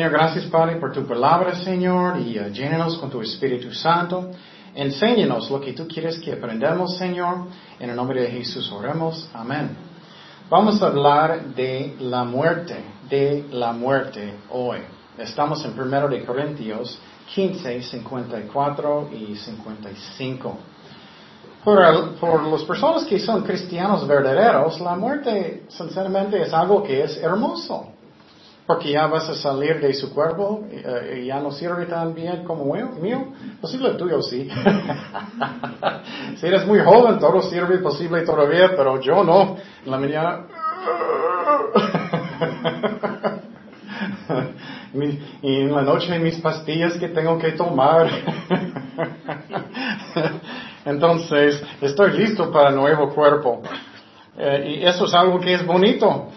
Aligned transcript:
Señor, 0.00 0.12
gracias 0.12 0.46
Padre 0.46 0.76
por 0.76 0.92
tu 0.92 1.06
palabra, 1.06 1.54
Señor, 1.56 2.20
y 2.20 2.38
uh, 2.38 2.98
con 2.98 3.10
tu 3.10 3.20
Espíritu 3.20 3.70
Santo. 3.70 4.30
Enséñanos 4.74 5.50
lo 5.50 5.60
que 5.60 5.74
tú 5.74 5.86
quieres 5.86 6.18
que 6.18 6.32
aprendamos, 6.32 6.96
Señor. 6.96 7.48
En 7.78 7.90
el 7.90 7.96
nombre 7.96 8.22
de 8.22 8.28
Jesús 8.28 8.72
oremos. 8.72 9.28
Amén. 9.34 9.76
Vamos 10.48 10.82
a 10.82 10.86
hablar 10.86 11.54
de 11.54 11.96
la 12.00 12.24
muerte, 12.24 12.82
de 13.10 13.44
la 13.52 13.74
muerte 13.74 14.36
hoy. 14.48 14.78
Estamos 15.18 15.62
en 15.66 15.78
1 15.78 16.08
de 16.08 16.24
Corintios 16.24 16.98
15, 17.34 17.82
54 17.82 19.10
y 19.12 19.36
55. 19.36 20.58
Por, 21.62 22.14
por 22.14 22.42
las 22.44 22.62
personas 22.62 23.04
que 23.04 23.18
son 23.18 23.42
cristianos 23.42 24.08
verdaderos, 24.08 24.80
la 24.80 24.96
muerte, 24.96 25.64
sinceramente, 25.68 26.40
es 26.40 26.54
algo 26.54 26.82
que 26.82 27.02
es 27.02 27.18
hermoso. 27.18 27.99
Porque 28.70 28.92
ya 28.92 29.08
vas 29.08 29.28
a 29.28 29.34
salir 29.34 29.80
de 29.80 29.92
su 29.92 30.14
cuerpo 30.14 30.64
eh, 30.70 31.24
ya 31.26 31.40
no 31.40 31.50
sirve 31.50 31.86
tan 31.86 32.14
bien 32.14 32.44
como 32.44 32.72
mío. 33.00 33.32
Posible 33.60 33.94
tuyo 33.94 34.22
sí. 34.22 34.48
si 36.36 36.46
eres 36.46 36.64
muy 36.68 36.78
joven, 36.78 37.18
todo 37.18 37.42
sirve 37.42 37.78
posible 37.78 38.22
todavía, 38.22 38.70
pero 38.76 39.00
yo 39.00 39.24
no. 39.24 39.56
En 39.84 39.90
la 39.90 39.98
mañana. 39.98 40.46
y 45.42 45.56
en 45.62 45.72
la 45.72 45.82
noche 45.82 46.16
mis 46.20 46.38
pastillas 46.38 46.92
que 46.92 47.08
tengo 47.08 47.40
que 47.40 47.50
tomar. 47.50 48.08
Entonces, 50.84 51.60
estoy 51.80 52.12
listo 52.12 52.52
para 52.52 52.70
nuevo 52.70 53.12
cuerpo. 53.12 53.62
Eh, 54.38 54.76
y 54.78 54.86
eso 54.86 55.06
es 55.06 55.14
algo 55.14 55.40
que 55.40 55.54
es 55.54 55.66
bonito. 55.66 56.28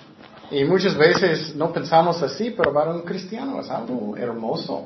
Y 0.53 0.63
muchas 0.65 0.95
veces 0.95 1.55
no 1.55 1.73
pensamos 1.73 2.21
así, 2.21 2.51
pero 2.51 2.71
para 2.71 2.91
un 2.91 3.01
cristiano 3.01 3.59
es 3.59 3.71
algo 3.71 4.15
hermoso. 4.15 4.85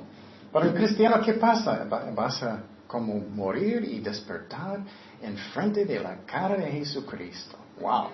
Para 0.49 0.67
un 0.67 0.73
cristiano, 0.73 1.19
¿qué 1.21 1.33
pasa? 1.33 1.85
Vas 2.15 2.41
a 2.41 2.63
como 2.87 3.15
morir 3.15 3.83
y 3.83 3.99
despertar 3.99 4.79
en 5.21 5.35
frente 5.53 5.83
de 5.83 5.99
la 5.99 6.19
cara 6.25 6.55
de 6.55 6.71
Jesucristo. 6.71 7.57
¡Wow! 7.81 8.07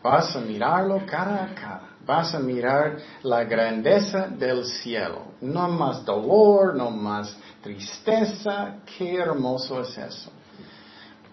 Vas 0.00 0.36
a 0.36 0.40
mirarlo 0.40 1.04
cara 1.06 1.42
a 1.42 1.54
cara. 1.56 1.88
Vas 2.06 2.36
a 2.36 2.38
mirar 2.38 2.98
la 3.24 3.42
grandeza 3.42 4.28
del 4.28 4.64
cielo. 4.64 5.32
No 5.40 5.68
más 5.68 6.04
dolor, 6.04 6.76
no 6.76 6.92
más 6.92 7.36
tristeza. 7.60 8.76
Qué 8.96 9.16
hermoso 9.16 9.80
es 9.80 9.98
eso. 9.98 10.30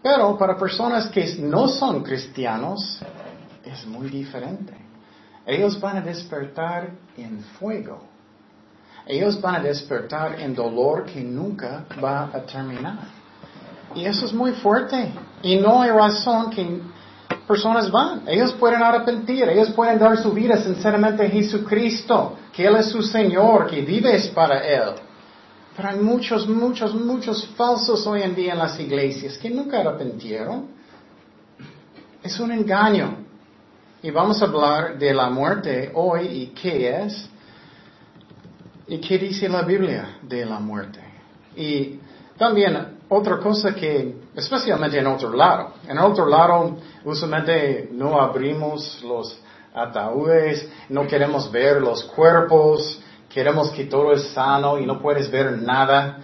Pero 0.02 0.36
para 0.36 0.58
personas 0.58 1.08
que 1.10 1.36
no 1.38 1.68
son 1.68 2.02
cristianos, 2.02 3.00
es 3.64 3.86
muy 3.86 4.10
diferente. 4.10 4.87
Ellos 5.48 5.80
van 5.80 5.98
a 5.98 6.02
despertar 6.02 6.92
en 7.16 7.40
fuego. 7.58 8.02
Ellos 9.06 9.40
van 9.40 9.56
a 9.56 9.59
despertar 9.62 10.38
en 10.42 10.53
dolor 10.53 11.06
que 11.06 11.22
nunca 11.22 11.86
va 12.03 12.30
a 12.34 12.42
terminar. 12.42 13.08
Y 13.95 14.03
eso 14.03 14.25
es 14.25 14.34
muy 14.34 14.52
fuerte. 14.52 15.14
Y 15.42 15.56
no 15.56 15.81
hay 15.81 15.92
razón 15.92 16.50
que 16.50 16.81
personas 17.48 17.90
van. 17.90 18.23
Ellos 18.28 18.52
pueden 18.59 18.84
arrepentir. 18.84 19.47
Ellos 19.47 19.69
pueden 19.72 19.97
dar 19.97 20.18
su 20.18 20.34
vida 20.34 20.58
sinceramente 20.58 21.25
a 21.25 21.30
Jesucristo. 21.30 22.38
Que 22.52 22.68
Él 22.68 22.75
es 22.75 22.88
su 22.88 23.02
Señor. 23.02 23.68
Que 23.68 23.81
vives 23.81 24.28
para 24.28 24.59
Él. 24.59 24.96
Pero 25.78 25.88
hay 25.88 26.00
muchos, 26.00 26.46
muchos, 26.46 26.94
muchos 26.94 27.47
falsos 27.56 28.06
hoy 28.06 28.24
en 28.24 28.35
día 28.35 28.52
en 28.52 28.59
las 28.59 28.78
iglesias 28.78 29.38
que 29.38 29.50
nunca 29.50 29.79
arrepintieron. 29.79 30.68
Es 32.22 32.38
un 32.38 32.52
engaño. 32.52 33.27
Y 34.07 34.12
vamos 34.12 34.41
a 34.41 34.45
hablar 34.45 34.97
de 34.97 35.13
la 35.13 35.29
muerte 35.29 35.91
hoy 35.94 36.28
y 36.28 36.47
qué 36.56 36.97
es. 37.03 37.29
¿Y 38.88 39.00
qué 39.00 39.18
dice 39.18 39.50
la 39.50 39.63
Biblia 39.63 40.19
de 40.22 40.45
la 40.45 40.62
muerte? 40.62 41.01
Y 41.57 42.00
también 42.38 43.00
otra 43.09 43.38
cosa 43.38 43.75
que, 43.75 44.16
especialmente 44.34 44.97
en 44.97 45.07
otro 45.07 45.34
lado, 45.34 45.73
en 45.85 46.00
otro 46.00 46.25
lado 46.25 46.78
usualmente 47.03 47.90
no 47.91 48.17
abrimos 48.22 49.03
los 49.03 49.38
ataúdes, 49.75 50.69
no 50.88 51.06
queremos 51.06 51.51
ver 51.51 51.81
los 51.81 52.06
cuerpos, 52.06 53.01
queremos 53.28 53.72
que 53.72 53.88
todo 53.88 54.13
es 54.13 54.29
sano 54.29 54.79
y 54.79 54.85
no 54.85 55.01
puedes 55.01 55.29
ver 55.29 55.51
nada. 55.62 56.19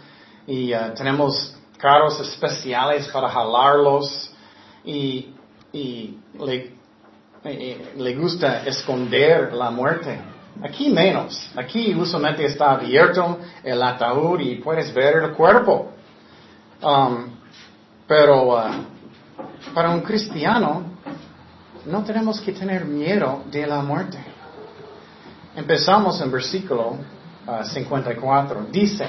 Y 0.47 0.73
uh, 0.73 0.93
tenemos 0.95 1.53
carros 1.77 2.17
especiales 2.21 3.09
para 3.09 3.27
jalarlos 3.27 4.33
y, 4.85 5.33
y 5.73 6.17
le, 6.39 6.82
le 7.43 8.15
gusta 8.15 8.63
esconder 8.63 9.53
la 9.53 9.69
muerte. 9.69 10.19
Aquí 10.61 10.89
menos. 10.89 11.51
Aquí 11.55 11.93
usualmente 11.95 12.45
está 12.45 12.71
abierto 12.71 13.39
el 13.63 13.81
ataúd 13.81 14.39
y 14.39 14.55
puedes 14.55 14.93
ver 14.93 15.17
el 15.17 15.31
cuerpo. 15.31 15.91
Um, 16.81 17.25
pero 18.07 18.57
uh, 18.57 19.73
para 19.73 19.89
un 19.89 20.01
cristiano 20.01 20.83
no 21.85 22.03
tenemos 22.03 22.39
que 22.39 22.51
tener 22.51 22.85
miedo 22.85 23.43
de 23.51 23.65
la 23.65 23.81
muerte. 23.81 24.17
Empezamos 25.55 26.21
en 26.21 26.31
versículo 26.31 26.97
54. 27.63 28.59
Uh, 28.59 28.71
Dice, 28.71 29.07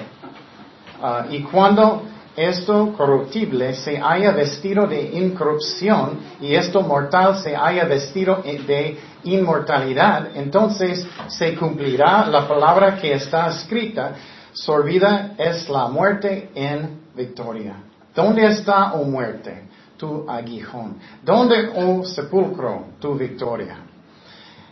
uh, 1.00 1.32
y 1.32 1.42
cuando 1.42 2.02
esto 2.36 2.92
corruptible 2.96 3.74
se 3.74 3.98
haya 3.98 4.32
vestido 4.32 4.86
de 4.86 5.02
incorrupción 5.02 6.18
y 6.40 6.54
esto 6.54 6.82
mortal 6.82 7.36
se 7.38 7.54
haya 7.54 7.84
vestido 7.84 8.42
de 8.42 8.98
inmortalidad, 9.24 10.36
entonces 10.36 11.06
se 11.28 11.54
cumplirá 11.54 12.26
la 12.26 12.46
palabra 12.46 12.96
que 12.96 13.12
está 13.12 13.48
escrita, 13.48 14.14
sorbida 14.52 15.34
es 15.38 15.68
la 15.68 15.88
muerte 15.88 16.50
en 16.54 17.00
victoria. 17.14 17.76
¿Dónde 18.14 18.46
está, 18.46 18.92
oh 18.94 19.04
muerte, 19.04 19.68
tu 19.96 20.28
aguijón? 20.28 20.98
¿Dónde, 21.22 21.70
oh 21.74 22.04
sepulcro, 22.04 22.86
tu 23.00 23.14
victoria? 23.14 23.78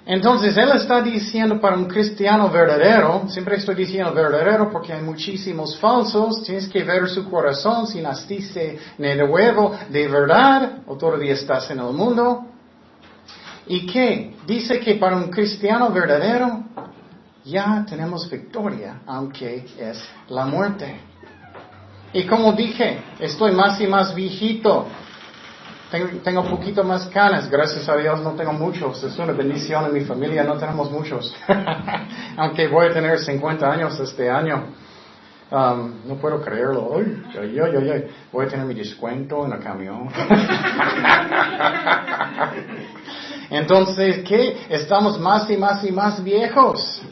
Entonces, 0.05 0.57
él 0.57 0.71
está 0.75 1.01
diciendo 1.01 1.61
para 1.61 1.77
un 1.77 1.85
cristiano 1.85 2.51
verdadero, 2.51 3.29
siempre 3.29 3.57
estoy 3.57 3.77
diciendo 3.77 4.13
verdadero 4.13 4.69
porque 4.71 4.93
hay 4.93 5.03
muchísimos 5.03 5.79
falsos, 5.79 6.43
tienes 6.43 6.69
que 6.69 6.83
ver 6.83 7.09
su 7.09 7.31
corazón 7.31 7.87
si 7.87 8.01
naciste 8.01 8.81
de 8.99 9.17
nuevo 9.17 9.73
de 9.89 10.09
verdad 10.09 10.81
o 10.87 10.97
todavía 10.97 11.35
estás 11.35 11.71
en 11.71 11.79
el 11.79 11.93
mundo. 11.93 12.47
¿Y 13.69 13.87
qué? 13.87 14.35
Dice 14.45 14.81
que 14.81 14.97
para 14.97 15.17
un 15.17 15.31
cristiano 15.31 15.91
verdadero 15.91 16.65
ya 17.45 17.85
tenemos 17.89 18.29
victoria, 18.29 19.03
aunque 19.07 19.65
es 19.79 20.03
la 20.29 20.47
muerte. 20.47 20.97
Y 22.13 22.27
como 22.27 22.53
dije, 22.53 22.99
estoy 23.21 23.53
más 23.53 23.81
y 23.81 23.87
más 23.87 24.15
viejito. 24.15 24.87
Tengo, 25.93 26.41
un 26.41 26.49
poquito 26.49 26.83
más 26.83 27.05
canas, 27.09 27.51
gracias 27.51 27.87
a 27.87 27.95
Dios 27.97 28.19
no 28.23 28.31
tengo 28.31 28.55
muchos, 28.55 29.05
es 29.05 29.19
una 29.19 29.35
bendición 29.35 29.85
en 29.85 29.93
mi 29.93 30.01
familia, 30.01 30.43
no 30.43 30.57
tenemos 30.57 30.91
muchos. 30.91 31.37
Aunque 32.39 32.67
voy 32.67 32.87
a 32.87 32.95
tener 32.95 33.19
50 33.19 33.71
años 33.71 34.01
este 34.01 34.31
año. 34.31 34.69
Um, 35.51 35.97
no 36.07 36.15
puedo 36.15 36.41
creerlo. 36.41 36.99
Voy 38.33 38.47
a 38.47 38.49
tener 38.49 38.65
mi 38.65 38.73
descuento 38.73 39.45
en 39.45 39.53
el 39.53 39.59
camión. 39.59 40.09
Entonces, 43.51 44.25
¿qué? 44.27 44.65
Estamos 44.71 45.21
más 45.21 45.51
y 45.51 45.59
más 45.59 45.85
y 45.85 45.93
más 45.93 46.25
viejos. 46.25 47.03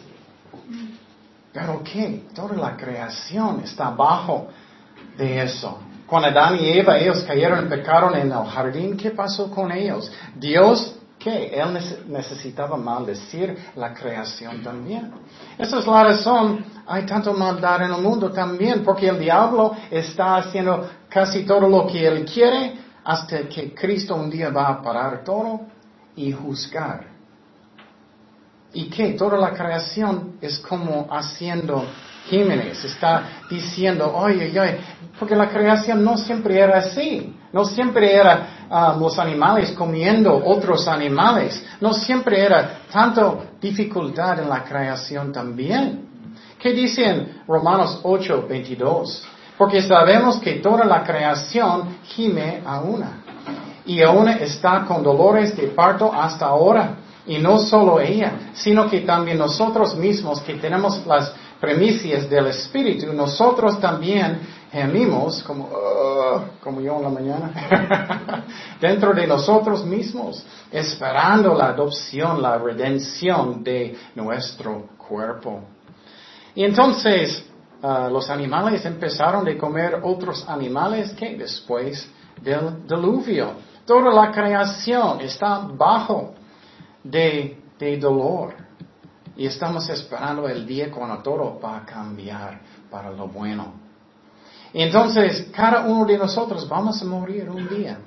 Pero 1.53 1.83
¿qué? 1.85 2.25
Toda 2.35 2.57
la 2.57 2.79
creación 2.79 3.61
está 3.63 3.89
abajo 3.89 4.49
de 5.19 5.43
eso. 5.43 5.90
Cuando 6.11 6.29
Adán 6.29 6.57
y 6.57 6.69
Eva, 6.69 6.99
ellos 6.99 7.23
cayeron 7.23 7.61
en 7.61 7.69
pecado 7.69 8.13
en 8.13 8.33
el 8.33 8.45
jardín, 8.45 8.97
¿qué 8.97 9.13
pasó 9.13 9.49
con 9.49 9.71
ellos? 9.71 10.11
Dios, 10.35 10.97
¿qué? 11.21 11.53
Él 11.55 11.79
necesitaba 12.09 12.77
maldecir 12.77 13.57
la 13.77 13.95
creación 13.95 14.61
también. 14.61 15.13
Esa 15.57 15.79
es 15.79 15.87
la 15.87 16.03
razón, 16.03 16.65
hay 16.85 17.07
tanto 17.07 17.33
maldad 17.33 17.83
en 17.83 17.93
el 17.93 18.03
mundo 18.03 18.33
también, 18.33 18.83
porque 18.83 19.07
el 19.07 19.21
diablo 19.21 19.77
está 19.89 20.35
haciendo 20.39 20.91
casi 21.09 21.45
todo 21.45 21.69
lo 21.69 21.87
que 21.87 22.05
él 22.05 22.25
quiere 22.25 22.75
hasta 23.05 23.49
que 23.49 23.73
Cristo 23.73 24.17
un 24.17 24.29
día 24.29 24.51
va 24.51 24.67
a 24.67 24.83
parar 24.83 25.23
todo 25.23 25.61
y 26.17 26.33
juzgar. 26.33 27.07
¿Y 28.73 28.91
qué? 28.91 29.13
Toda 29.13 29.39
la 29.39 29.53
creación 29.53 30.39
es 30.41 30.59
como 30.59 31.07
haciendo 31.09 31.85
Jiménez 32.29 32.85
está 32.85 33.45
diciendo, 33.49 34.13
oye, 34.15 34.51
oye, 34.51 34.79
porque 35.19 35.35
la 35.35 35.49
creación 35.49 36.05
no 36.05 36.17
siempre 36.17 36.59
era 36.59 36.79
así. 36.79 37.35
No 37.53 37.65
siempre 37.65 38.15
era 38.15 38.67
ah, 38.71 38.97
los 38.99 39.19
animales 39.19 39.73
comiendo 39.73 40.41
otros 40.45 40.87
animales. 40.87 41.65
No 41.81 41.93
siempre 41.93 42.41
era 42.45 42.81
tanto 42.91 43.45
dificultad 43.61 44.39
en 44.39 44.49
la 44.49 44.63
creación 44.63 45.33
también. 45.33 46.09
¿Qué 46.59 46.73
dicen 46.73 47.43
Romanos 47.49 48.01
8, 48.03 48.47
22? 48.49 49.25
Porque 49.59 49.83
sabemos 49.83 50.39
que 50.39 50.55
toda 50.55 50.85
la 50.85 51.03
creación 51.03 51.99
gime 52.05 52.63
a 52.65 52.81
una. 52.81 53.23
Y 53.85 54.03
aún 54.03 54.29
está 54.29 54.85
con 54.85 55.03
dolores 55.03 55.57
de 55.57 55.69
parto 55.69 56.13
hasta 56.15 56.47
ahora. 56.47 56.97
Y 57.27 57.39
no 57.39 57.59
solo 57.59 58.01
ella, 58.01 58.51
sino 58.55 58.89
que 58.89 59.01
también 59.01 59.39
nosotros 59.39 59.97
mismos 59.97 60.41
que 60.41 60.55
tenemos 60.55 61.05
las 61.07 61.35
premisas 61.61 62.29
del 62.29 62.47
Espíritu, 62.47 63.13
nosotros 63.13 63.79
también 63.81 64.41
gemimos 64.73 65.43
como, 65.43 65.65
uh, 65.65 66.41
como 66.63 66.81
yo 66.81 66.97
en 66.97 67.03
la 67.03 67.09
mañana, 67.11 68.45
dentro 68.81 69.13
de 69.13 69.27
nosotros 69.27 69.85
mismos, 69.85 70.45
esperando 70.71 71.55
la 71.55 71.67
adopción, 71.67 72.41
la 72.41 72.57
redención 72.57 73.63
de 73.63 73.97
nuestro 74.15 74.89
cuerpo. 74.97 75.61
Y 76.55 76.65
entonces 76.65 77.45
uh, 77.83 78.11
los 78.11 78.31
animales 78.31 78.85
empezaron 78.87 79.47
a 79.47 79.59
comer 79.59 80.01
otros 80.03 80.49
animales 80.49 81.13
que 81.13 81.37
después 81.37 82.09
del 82.41 82.87
diluvio. 82.87 83.53
Toda 83.85 84.13
la 84.13 84.31
creación 84.31 85.21
está 85.21 85.59
bajo 85.59 86.35
de, 87.03 87.59
de 87.79 87.97
dolor. 87.99 88.70
Y 89.41 89.47
estamos 89.47 89.89
esperando 89.89 90.47
el 90.47 90.67
día 90.67 90.91
cuando 90.91 91.23
todo 91.23 91.59
va 91.59 91.79
a 91.79 91.87
cambiar 91.87 92.61
para 92.91 93.11
lo 93.11 93.27
bueno. 93.27 93.73
Entonces, 94.71 95.49
cada 95.51 95.87
uno 95.87 96.05
de 96.05 96.19
nosotros 96.19 96.69
vamos 96.69 97.01
a 97.01 97.07
morir 97.07 97.49
un 97.49 97.67
día. 97.67 98.01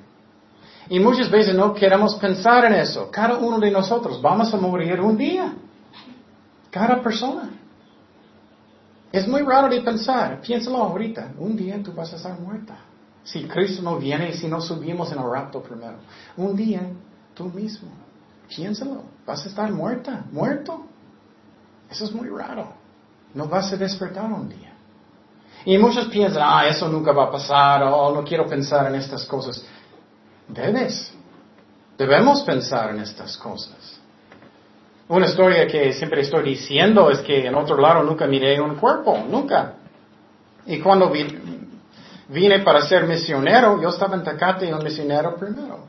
Y 0.88 1.00
muchas 1.00 1.28
veces 1.28 1.52
no 1.56 1.74
queremos 1.74 2.14
pensar 2.14 2.66
en 2.66 2.74
eso. 2.74 3.10
Cada 3.10 3.36
uno 3.36 3.58
de 3.58 3.68
nosotros 3.68 4.22
vamos 4.22 4.54
a 4.54 4.58
morir 4.58 5.00
un 5.00 5.16
día. 5.16 5.52
Cada 6.70 7.02
persona. 7.02 7.50
Es 9.10 9.26
muy 9.26 9.42
raro 9.42 9.68
de 9.68 9.80
pensar. 9.80 10.40
Piénsalo 10.40 10.76
ahorita. 10.76 11.32
Un 11.36 11.56
día 11.56 11.82
tú 11.82 11.92
vas 11.92 12.12
a 12.12 12.16
estar 12.16 12.38
muerta. 12.38 12.76
Si 13.24 13.42
Cristo 13.42 13.82
no 13.82 13.96
viene 13.96 14.28
y 14.28 14.34
si 14.34 14.46
no 14.46 14.60
subimos 14.60 15.10
en 15.10 15.18
el 15.18 15.28
rapto 15.28 15.60
primero. 15.60 15.96
Un 16.36 16.54
día 16.54 16.92
tú 17.34 17.46
mismo. 17.46 17.88
Piénsalo. 18.46 19.02
Vas 19.26 19.44
a 19.44 19.48
estar 19.48 19.72
muerta. 19.72 20.26
Muerto. 20.30 20.93
Eso 21.94 22.06
es 22.06 22.12
muy 22.12 22.28
raro. 22.28 22.72
No 23.34 23.46
vas 23.46 23.72
a 23.72 23.76
despertar 23.76 24.24
un 24.24 24.48
día. 24.48 24.72
Y 25.64 25.78
muchos 25.78 26.08
piensan, 26.08 26.42
ah, 26.44 26.66
eso 26.66 26.88
nunca 26.88 27.12
va 27.12 27.26
a 27.26 27.30
pasar, 27.30 27.84
o 27.84 28.12
no 28.12 28.24
quiero 28.24 28.46
pensar 28.48 28.86
en 28.88 28.96
estas 28.96 29.24
cosas. 29.26 29.64
Debes. 30.48 31.14
Debemos 31.96 32.42
pensar 32.42 32.90
en 32.90 32.98
estas 32.98 33.36
cosas. 33.36 34.00
Una 35.06 35.26
historia 35.26 35.68
que 35.68 35.92
siempre 35.92 36.22
estoy 36.22 36.42
diciendo 36.42 37.08
es 37.10 37.20
que 37.20 37.46
en 37.46 37.54
otro 37.54 37.76
lado 37.76 38.02
nunca 38.02 38.26
miré 38.26 38.60
un 38.60 38.74
cuerpo, 38.74 39.16
nunca. 39.30 39.74
Y 40.66 40.80
cuando 40.80 41.12
vine 42.28 42.58
para 42.58 42.82
ser 42.82 43.06
misionero, 43.06 43.80
yo 43.80 43.90
estaba 43.90 44.16
en 44.16 44.24
Tecate 44.24 44.66
y 44.66 44.72
un 44.72 44.82
misionero 44.82 45.36
primero. 45.36 45.84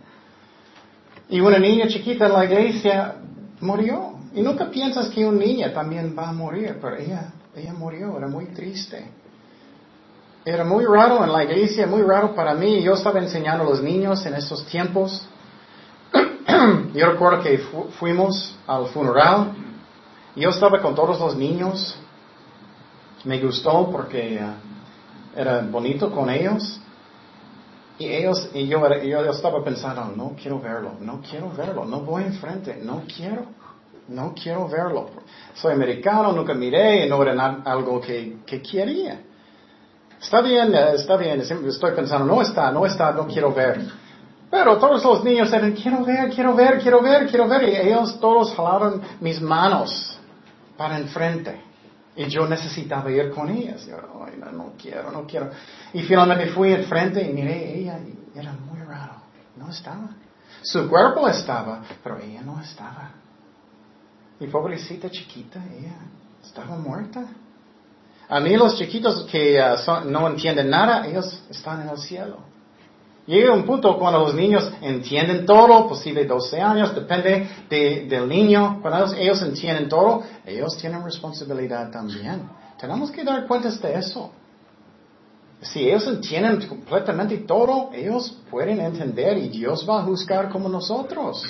Y 1.30 1.40
una 1.40 1.58
niña 1.58 1.88
chiquita 1.88 2.28
en 2.28 2.34
la 2.34 2.46
iglesia 2.46 3.16
murió. 3.60 4.15
Y 4.36 4.42
nunca 4.42 4.70
piensas 4.70 5.08
que 5.08 5.26
una 5.26 5.40
niña 5.40 5.74
también 5.74 6.14
va 6.18 6.28
a 6.28 6.34
morir, 6.34 6.78
pero 6.82 6.98
ella, 6.98 7.32
ella 7.56 7.74
murió, 7.74 8.18
era 8.18 8.28
muy 8.28 8.48
triste. 8.48 9.10
Era 10.44 10.66
muy 10.66 10.84
raro 10.84 11.24
en 11.24 11.32
la 11.32 11.46
iglesia, 11.46 11.88
muy 11.88 12.02
raro 12.02 12.36
para 12.36 12.54
mí. 12.54 12.84
Yo 12.84 12.94
estaba 12.94 13.20
enseñando 13.20 13.64
a 13.64 13.68
los 13.68 13.82
niños 13.82 14.26
en 14.26 14.36
esos 14.36 14.66
tiempos. 14.66 15.26
Yo 16.94 17.12
recuerdo 17.12 17.42
que 17.42 17.58
fuimos 17.98 18.56
al 18.68 18.88
funeral. 18.88 19.54
Yo 20.36 20.50
estaba 20.50 20.82
con 20.82 20.94
todos 20.94 21.18
los 21.18 21.38
niños. 21.38 21.98
Me 23.24 23.40
gustó 23.40 23.90
porque 23.90 24.38
uh, 24.40 25.40
era 25.40 25.62
bonito 25.62 26.12
con 26.12 26.30
ellos. 26.30 26.82
Y 27.98 28.08
ellos, 28.08 28.50
y 28.54 28.68
yo, 28.68 28.86
yo, 29.04 29.32
estaba 29.32 29.64
pensando, 29.64 30.14
no 30.18 30.36
quiero 30.40 30.60
verlo, 30.60 30.96
no 31.00 31.22
quiero 31.22 31.50
verlo, 31.52 31.86
no 31.86 32.02
voy 32.02 32.24
enfrente, 32.24 32.78
no 32.84 33.04
quiero. 33.08 33.46
No 34.07 34.34
quiero 34.34 34.68
verlo. 34.68 35.10
Soy 35.54 35.74
americano, 35.74 36.31
nunca 36.31 36.54
miré, 36.54 37.07
no 37.07 37.22
era 37.24 37.62
algo 37.66 38.00
que, 38.00 38.38
que 38.46 38.62
quería. 38.62 39.19
Está 40.22 40.42
bien, 40.42 40.74
eh, 40.74 40.94
está 40.96 41.18
bien, 41.18 41.42
estoy 41.42 41.92
pensando, 41.92 42.25
no 42.25 42.42
está, 42.42 42.72
no 42.72 42.86
está, 42.86 43.12
no 43.12 43.28
quiero 43.28 43.54
ver. 43.54 43.80
Pero 44.50 44.78
todos 44.78 45.04
los 45.04 45.24
niños 45.24 45.52
eran, 45.52 45.74
quiero 45.74 46.04
ver, 46.04 46.30
quiero 46.30 46.56
ver, 46.56 46.80
quiero 46.80 47.02
ver, 47.02 47.28
quiero 47.28 47.48
ver. 47.48 47.63
Y 47.69 47.75
ellos 47.75 48.19
todos 48.19 48.54
jalaron 48.56 49.02
mis 49.19 49.42
manos 49.42 50.18
para 50.78 50.98
enfrente. 50.98 51.62
Y 52.16 52.25
yo 52.28 52.48
necesitaba 52.48 53.12
ir 53.12 53.31
con 53.31 53.50
ellas. 53.50 53.86
Yo, 53.86 53.98
no, 53.98 54.51
no 54.51 54.74
quiero, 54.81 55.12
no 55.12 55.25
quiero. 55.25 55.50
Y 55.94 56.04
finalmente 56.04 56.48
fui 56.48 56.74
enfrente 56.74 57.22
y 57.22 57.34
miré 57.34 57.80
ella 57.80 58.00
y 58.00 58.40
era 58.40 58.54
muy 58.54 58.80
raro. 58.80 59.16
No 59.58 59.69
estaba. 59.69 60.10
Su 60.62 60.88
cuerpo 60.88 61.28
estaba, 61.28 61.81
pero 62.04 62.18
ella 62.19 62.42
no 62.42 62.62
estaba. 62.62 63.12
Mi 64.40 64.48
pobrecita 64.48 65.10
chiquita, 65.10 65.64
ella 65.78 65.96
estaba 66.44 66.76
muerta. 66.78 67.26
A 68.28 68.40
mí 68.40 68.56
los 68.58 68.76
chiquitos 68.78 69.26
que 69.26 69.60
uh, 69.60 70.10
no 70.10 70.28
entienden 70.28 70.70
nada, 70.70 71.08
ellos 71.08 71.42
están 71.50 71.82
en 71.82 71.90
el 71.90 71.98
cielo. 71.98 72.56
Llega 73.28 73.54
un 73.54 73.66
punto 73.66 73.98
cuando 73.98 74.20
los 74.20 74.36
niños 74.36 74.72
entienden 74.82 75.46
todo, 75.48 75.88
posible 75.88 76.26
12 76.26 76.62
años, 76.62 76.94
depende 76.94 77.48
del 77.70 78.28
niño. 78.28 78.80
Cuando 78.82 79.16
ellos, 79.16 79.42
entienden 79.42 79.90
todo, 79.90 80.24
ellos 80.46 80.78
tienen 80.78 81.04
responsabilidad 81.04 81.90
también. 81.90 82.48
Tenemos 82.80 83.10
que 83.10 83.24
dar 83.24 83.48
cuenta 83.48 83.70
de 83.70 83.96
eso. 83.96 84.32
Si 85.62 85.88
ellos 85.88 86.06
entienden 86.08 86.68
completamente 86.68 87.38
todo, 87.40 87.90
ellos 87.94 88.38
pueden 88.52 88.80
entender 88.80 89.40
y 89.40 89.50
Dios 89.50 89.88
va 89.90 90.02
a 90.02 90.04
juzgar 90.04 90.50
como 90.50 90.70
nosotros. 90.70 91.44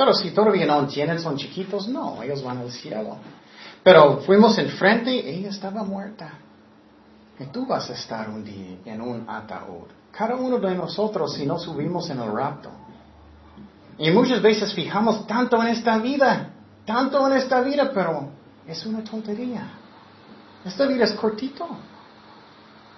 Pero 0.00 0.14
si 0.14 0.30
todavía 0.30 0.64
no 0.64 0.80
entienden, 0.80 1.20
son 1.20 1.36
chiquitos, 1.36 1.86
no, 1.86 2.22
ellos 2.22 2.42
van 2.42 2.56
al 2.56 2.70
cielo. 2.70 3.18
Pero 3.82 4.22
fuimos 4.22 4.56
enfrente 4.56 5.10
ella 5.10 5.50
estaba 5.50 5.82
muerta. 5.84 6.38
Y 7.38 7.44
tú 7.52 7.66
vas 7.66 7.90
a 7.90 7.92
estar 7.92 8.30
un 8.30 8.42
día 8.42 8.78
en 8.86 9.02
un 9.02 9.28
ataúd. 9.28 9.88
Cada 10.10 10.36
uno 10.36 10.58
de 10.58 10.74
nosotros 10.74 11.34
si 11.34 11.44
no 11.44 11.58
subimos 11.58 12.08
en 12.08 12.18
el 12.18 12.32
rapto. 12.32 12.70
Y 13.98 14.10
muchas 14.10 14.40
veces 14.40 14.72
fijamos 14.72 15.26
tanto 15.26 15.60
en 15.60 15.68
esta 15.68 15.98
vida, 15.98 16.48
tanto 16.86 17.26
en 17.26 17.34
esta 17.34 17.60
vida, 17.60 17.90
pero 17.92 18.30
es 18.66 18.86
una 18.86 19.04
tontería. 19.04 19.68
Esta 20.64 20.86
vida 20.86 21.04
es 21.04 21.12
cortito. 21.12 21.68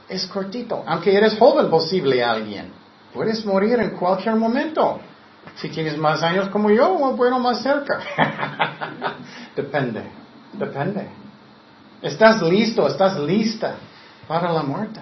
Es 0.08 0.24
cortito. 0.26 0.84
Aunque 0.86 1.12
eres 1.12 1.36
joven 1.36 1.68
posible 1.68 2.22
alguien, 2.22 2.70
puedes 3.12 3.44
morir 3.44 3.80
en 3.80 3.90
cualquier 3.90 4.36
momento. 4.36 5.00
Si 5.56 5.68
tienes 5.68 5.96
más 5.98 6.22
años 6.22 6.48
como 6.48 6.70
yo, 6.70 6.94
bueno, 7.16 7.38
más 7.38 7.62
cerca. 7.62 8.00
depende, 9.56 10.02
depende. 10.52 11.08
Estás 12.00 12.42
listo, 12.42 12.86
estás 12.86 13.18
lista 13.20 13.76
para 14.26 14.52
la 14.52 14.62
muerte. 14.62 15.00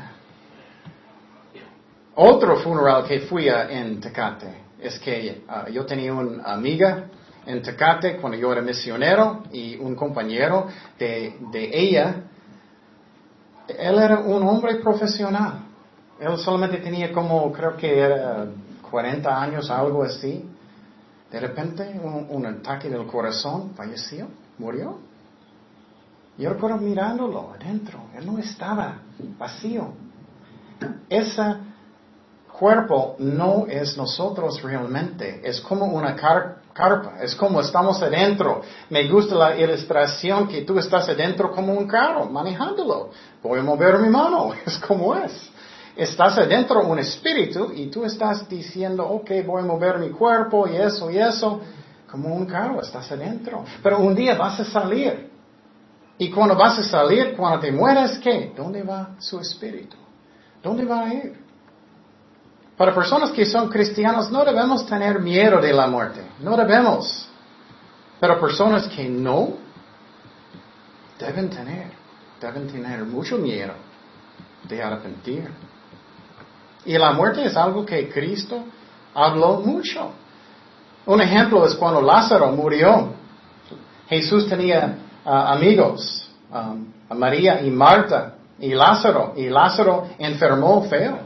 Otro 2.14 2.56
funeral 2.56 3.04
que 3.04 3.20
fui 3.20 3.48
a, 3.48 3.70
en 3.70 4.00
Tecate 4.00 4.64
es 4.78 4.98
que 4.98 5.44
ah, 5.48 5.66
yo 5.70 5.86
tenía 5.86 6.12
una 6.12 6.42
amiga 6.44 7.06
en 7.46 7.62
Tecate 7.62 8.16
cuando 8.16 8.36
yo 8.36 8.52
era 8.52 8.60
misionero 8.60 9.44
y 9.52 9.76
un 9.76 9.94
compañero 9.94 10.66
de, 10.98 11.36
de 11.52 11.70
ella. 11.72 12.16
Él 13.68 13.98
era 13.98 14.18
un 14.18 14.46
hombre 14.46 14.76
profesional. 14.76 15.64
Él 16.18 16.36
solamente 16.38 16.78
tenía 16.78 17.12
como, 17.12 17.50
creo 17.52 17.76
que 17.76 17.98
era 17.98 18.46
40 18.90 19.42
años, 19.42 19.70
algo 19.70 20.02
así. 20.02 20.44
De 21.30 21.40
repente, 21.40 22.00
un, 22.02 22.44
ataque 22.46 22.90
del 22.90 23.06
corazón, 23.06 23.72
falleció, 23.76 24.26
murió. 24.58 24.98
Yo 26.36 26.50
recuerdo 26.50 26.78
mirándolo 26.78 27.52
adentro, 27.54 28.00
él 28.16 28.26
no 28.26 28.38
estaba 28.38 28.98
vacío. 29.38 29.92
Ese 31.08 31.42
cuerpo 32.58 33.16
no 33.18 33.66
es 33.68 33.96
nosotros 33.96 34.60
realmente, 34.62 35.40
es 35.44 35.60
como 35.60 35.86
una 35.86 36.16
carpa, 36.16 37.14
es 37.22 37.34
como 37.34 37.60
estamos 37.60 38.02
adentro. 38.02 38.62
Me 38.88 39.08
gusta 39.08 39.34
la 39.34 39.56
ilustración 39.56 40.48
que 40.48 40.62
tú 40.62 40.78
estás 40.78 41.08
adentro 41.08 41.52
como 41.52 41.74
un 41.74 41.86
carro, 41.86 42.26
manejándolo. 42.26 43.10
Voy 43.42 43.60
a 43.60 43.62
mover 43.62 43.98
mi 43.98 44.08
mano, 44.08 44.52
es 44.66 44.78
como 44.78 45.14
es 45.14 45.49
estás 46.02 46.38
adentro 46.38 46.82
un 46.82 46.98
espíritu 46.98 47.72
y 47.74 47.88
tú 47.88 48.04
estás 48.04 48.48
diciendo, 48.48 49.06
ok, 49.06 49.30
voy 49.46 49.62
a 49.62 49.66
mover 49.66 49.98
mi 49.98 50.10
cuerpo 50.10 50.66
y 50.66 50.76
eso 50.76 51.10
y 51.10 51.18
eso, 51.18 51.60
como 52.10 52.34
un 52.34 52.46
carro, 52.46 52.80
estás 52.80 53.12
adentro. 53.12 53.64
Pero 53.82 53.98
un 53.98 54.14
día 54.14 54.34
vas 54.34 54.60
a 54.60 54.64
salir. 54.64 55.30
Y 56.16 56.30
cuando 56.30 56.56
vas 56.56 56.78
a 56.78 56.82
salir, 56.82 57.36
cuando 57.36 57.60
te 57.60 57.70
mueras, 57.70 58.18
¿qué? 58.18 58.52
¿Dónde 58.56 58.82
va 58.82 59.10
su 59.18 59.38
espíritu? 59.40 59.96
¿Dónde 60.62 60.84
va 60.84 61.04
a 61.04 61.14
ir? 61.14 61.38
Para 62.78 62.94
personas 62.94 63.30
que 63.30 63.44
son 63.44 63.68
cristianos 63.68 64.30
no 64.30 64.42
debemos 64.42 64.86
tener 64.86 65.20
miedo 65.20 65.60
de 65.60 65.72
la 65.72 65.86
muerte, 65.86 66.22
no 66.40 66.56
debemos. 66.56 67.28
Pero 68.18 68.40
personas 68.40 68.86
que 68.88 69.06
no, 69.06 69.54
deben 71.18 71.50
tener, 71.50 71.90
deben 72.40 72.68
tener 72.68 73.04
mucho 73.04 73.36
miedo 73.36 73.74
de 74.66 74.82
arrepentir. 74.82 75.50
Y 76.84 76.96
la 76.96 77.12
muerte 77.12 77.44
es 77.44 77.56
algo 77.56 77.84
que 77.84 78.08
Cristo 78.08 78.64
habló 79.14 79.60
mucho. 79.60 80.12
Un 81.06 81.20
ejemplo 81.20 81.66
es 81.66 81.74
cuando 81.74 82.00
Lázaro 82.00 82.50
murió. 82.52 83.14
Jesús 84.08 84.48
tenía 84.48 84.96
ah, 85.24 85.52
amigos, 85.52 86.28
um, 86.52 86.86
María 87.16 87.60
y 87.62 87.70
Marta 87.70 88.34
y 88.58 88.74
Lázaro, 88.74 89.34
y 89.36 89.48
Lázaro 89.48 90.08
enfermó 90.18 90.82
feo 90.82 91.18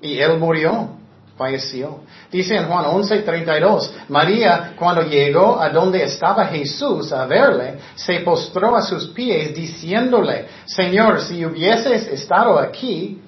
y 0.00 0.18
él 0.18 0.38
murió, 0.38 0.88
falleció. 1.36 2.00
Dice 2.30 2.56
en 2.56 2.66
Juan 2.66 2.86
11:32, 2.86 3.90
María 4.08 4.72
cuando 4.76 5.02
llegó 5.02 5.60
a 5.60 5.68
donde 5.68 6.02
estaba 6.02 6.46
Jesús 6.46 7.12
a 7.12 7.26
verle, 7.26 7.78
se 7.94 8.20
postró 8.20 8.76
a 8.76 8.82
sus 8.82 9.08
pies 9.08 9.54
diciéndole, 9.54 10.46
Señor, 10.66 11.20
si 11.20 11.44
hubieses 11.44 12.08
estado 12.08 12.58
aquí, 12.58 13.20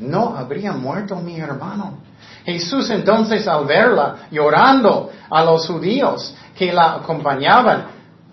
no 0.00 0.36
habría 0.36 0.72
muerto 0.72 1.16
mi 1.16 1.38
hermano. 1.38 1.98
Jesús 2.44 2.90
entonces 2.90 3.46
al 3.46 3.66
verla 3.66 4.28
llorando 4.30 5.10
a 5.28 5.44
los 5.44 5.66
judíos 5.66 6.34
que 6.56 6.72
la 6.72 6.94
acompañaban, 6.94 7.86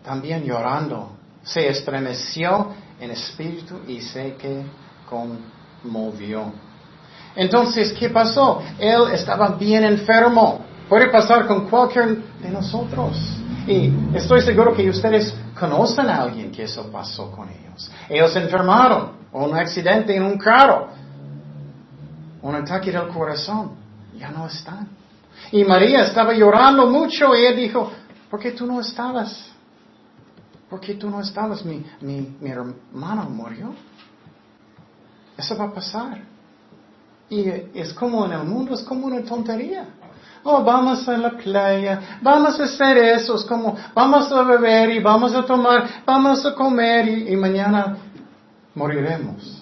también 0.04 0.44
llorando, 0.44 1.12
se 1.44 1.68
estremeció 1.70 2.72
en 3.00 3.12
espíritu 3.12 3.82
y 3.88 4.02
se 4.02 4.36
que 4.36 4.64
conmovió. 5.10 6.52
Entonces, 7.36 7.94
¿qué 7.94 8.10
pasó? 8.10 8.62
Él 8.80 9.12
estaba 9.14 9.50
bien 9.50 9.84
enfermo. 9.84 10.66
Puede 10.90 11.08
pasar 11.10 11.46
con 11.46 11.70
cualquier 11.70 12.18
de 12.40 12.50
nosotros. 12.50 13.18
Y 13.68 13.94
estoy 14.16 14.42
seguro 14.42 14.74
que 14.74 14.90
ustedes 14.90 15.36
conocen 15.60 16.10
a 16.10 16.22
alguien 16.22 16.52
que 16.52 16.64
eso 16.64 16.90
pasó 16.92 17.30
con 17.32 17.50
ellos. 17.50 17.92
Ellos 18.10 18.36
enfermaron, 18.36 19.12
o 19.32 19.46
un 19.46 19.56
accidente 19.56 20.16
en 20.16 20.24
un 20.24 20.38
carro, 20.38 20.88
un 22.42 22.56
ataque 22.56 22.92
del 22.92 23.08
corazón. 23.10 23.72
Ya 24.18 24.32
no 24.32 24.48
están. 24.48 24.88
Y 25.52 25.64
María 25.64 26.04
estaba 26.04 26.34
llorando 26.34 26.88
mucho 26.88 27.36
y 27.36 27.46
él 27.46 27.56
dijo, 27.56 27.92
¿por 28.30 28.40
qué 28.40 28.52
tú 28.52 28.66
no 28.66 28.82
estabas? 28.82 29.52
¿Por 30.70 30.80
qué 30.80 30.96
tú 30.96 31.10
no 31.10 31.22
estabas? 31.22 31.64
Mi, 31.64 31.86
mi, 32.02 32.36
mi 32.42 32.50
hermano 32.50 33.30
murió. 33.30 33.74
Eso 35.38 35.56
va 35.56 35.66
a 35.66 35.74
pasar. 35.74 36.22
Y 37.30 37.48
es 37.74 37.94
como 37.94 38.26
en 38.26 38.34
el 38.34 38.44
mundo, 38.44 38.74
es 38.74 38.82
como 38.82 39.06
una 39.08 39.24
tontería. 39.24 39.86
Oh, 40.44 40.64
vamos 40.64 41.08
a 41.10 41.18
la 41.18 41.32
playa, 41.32 42.20
vamos 42.22 42.58
a 42.60 42.64
hacer 42.64 42.98
eso, 42.98 43.36
es 43.36 43.44
como, 43.44 43.76
vamos 43.94 44.32
a 44.32 44.44
beber 44.44 44.92
y 44.92 45.00
vamos 45.00 45.34
a 45.34 45.46
tomar, 45.46 46.04
vamos 46.06 46.46
a 46.46 46.56
comer 46.56 47.08
y, 47.08 47.34
y 47.34 47.36
mañana 47.36 47.98
moriremos. 48.74 49.62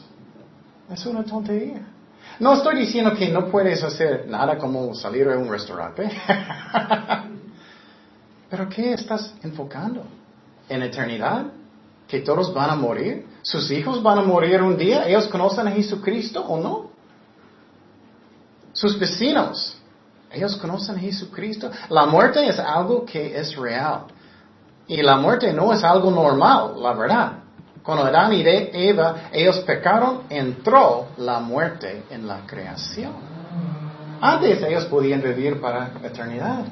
Es 0.91 1.05
una 1.07 1.23
tontería. 1.23 1.94
No 2.39 2.53
estoy 2.53 2.77
diciendo 2.77 3.13
que 3.13 3.29
no 3.29 3.47
puedes 3.47 3.83
hacer 3.83 4.27
nada 4.27 4.57
como 4.57 4.93
salir 4.93 5.27
a 5.27 5.37
un 5.37 5.49
restaurante. 5.49 6.09
Pero 8.49 8.69
¿qué 8.69 8.93
estás 8.93 9.33
enfocando? 9.43 10.03
¿En 10.69 10.83
eternidad? 10.83 11.45
¿Que 12.07 12.19
todos 12.19 12.53
van 12.53 12.69
a 12.69 12.75
morir? 12.75 13.25
¿Sus 13.41 13.71
hijos 13.71 14.01
van 14.03 14.19
a 14.19 14.21
morir 14.21 14.61
un 14.61 14.77
día? 14.77 15.07
¿Ellos 15.07 15.27
conocen 15.27 15.67
a 15.67 15.71
Jesucristo 15.71 16.43
o 16.45 16.59
no? 16.59 16.95
sus 18.75 18.99
vecinos. 18.99 19.75
Ellos 20.29 20.55
conocen 20.57 20.97
a 20.97 20.99
Jesucristo. 20.99 21.71
La 21.89 22.05
muerte 22.05 22.45
es 22.47 22.59
algo 22.59 23.05
que 23.05 23.35
es 23.39 23.55
real. 23.55 24.01
Y 24.85 25.01
la 25.01 25.15
muerte 25.15 25.51
no 25.53 25.73
es 25.73 25.83
algo 25.83 26.11
normal, 26.11 26.73
la 26.77 26.93
verdad. 26.93 27.31
Cuando 27.85 28.05
Adán 28.05 28.33
y 28.33 28.41
Eva, 28.45 29.29
ellos 29.31 29.59
pecaron, 29.59 30.21
entró 30.29 31.09
la 31.17 31.39
muerte 31.39 32.03
en 32.09 32.27
la 32.27 32.39
creación. 32.47 33.13
Antes 34.19 34.63
ellos 34.63 34.85
podían 34.85 35.21
vivir 35.21 35.61
para 35.61 35.91
eternidad. 36.03 36.65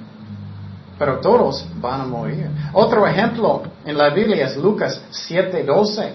Pero 0.98 1.20
todos 1.20 1.68
van 1.76 2.02
a 2.02 2.06
morir. 2.06 2.50
Otro 2.74 3.06
ejemplo 3.06 3.62
en 3.86 3.96
la 3.96 4.10
Biblia 4.10 4.46
es 4.48 4.58
Lucas 4.58 5.02
7:12. 5.12 6.14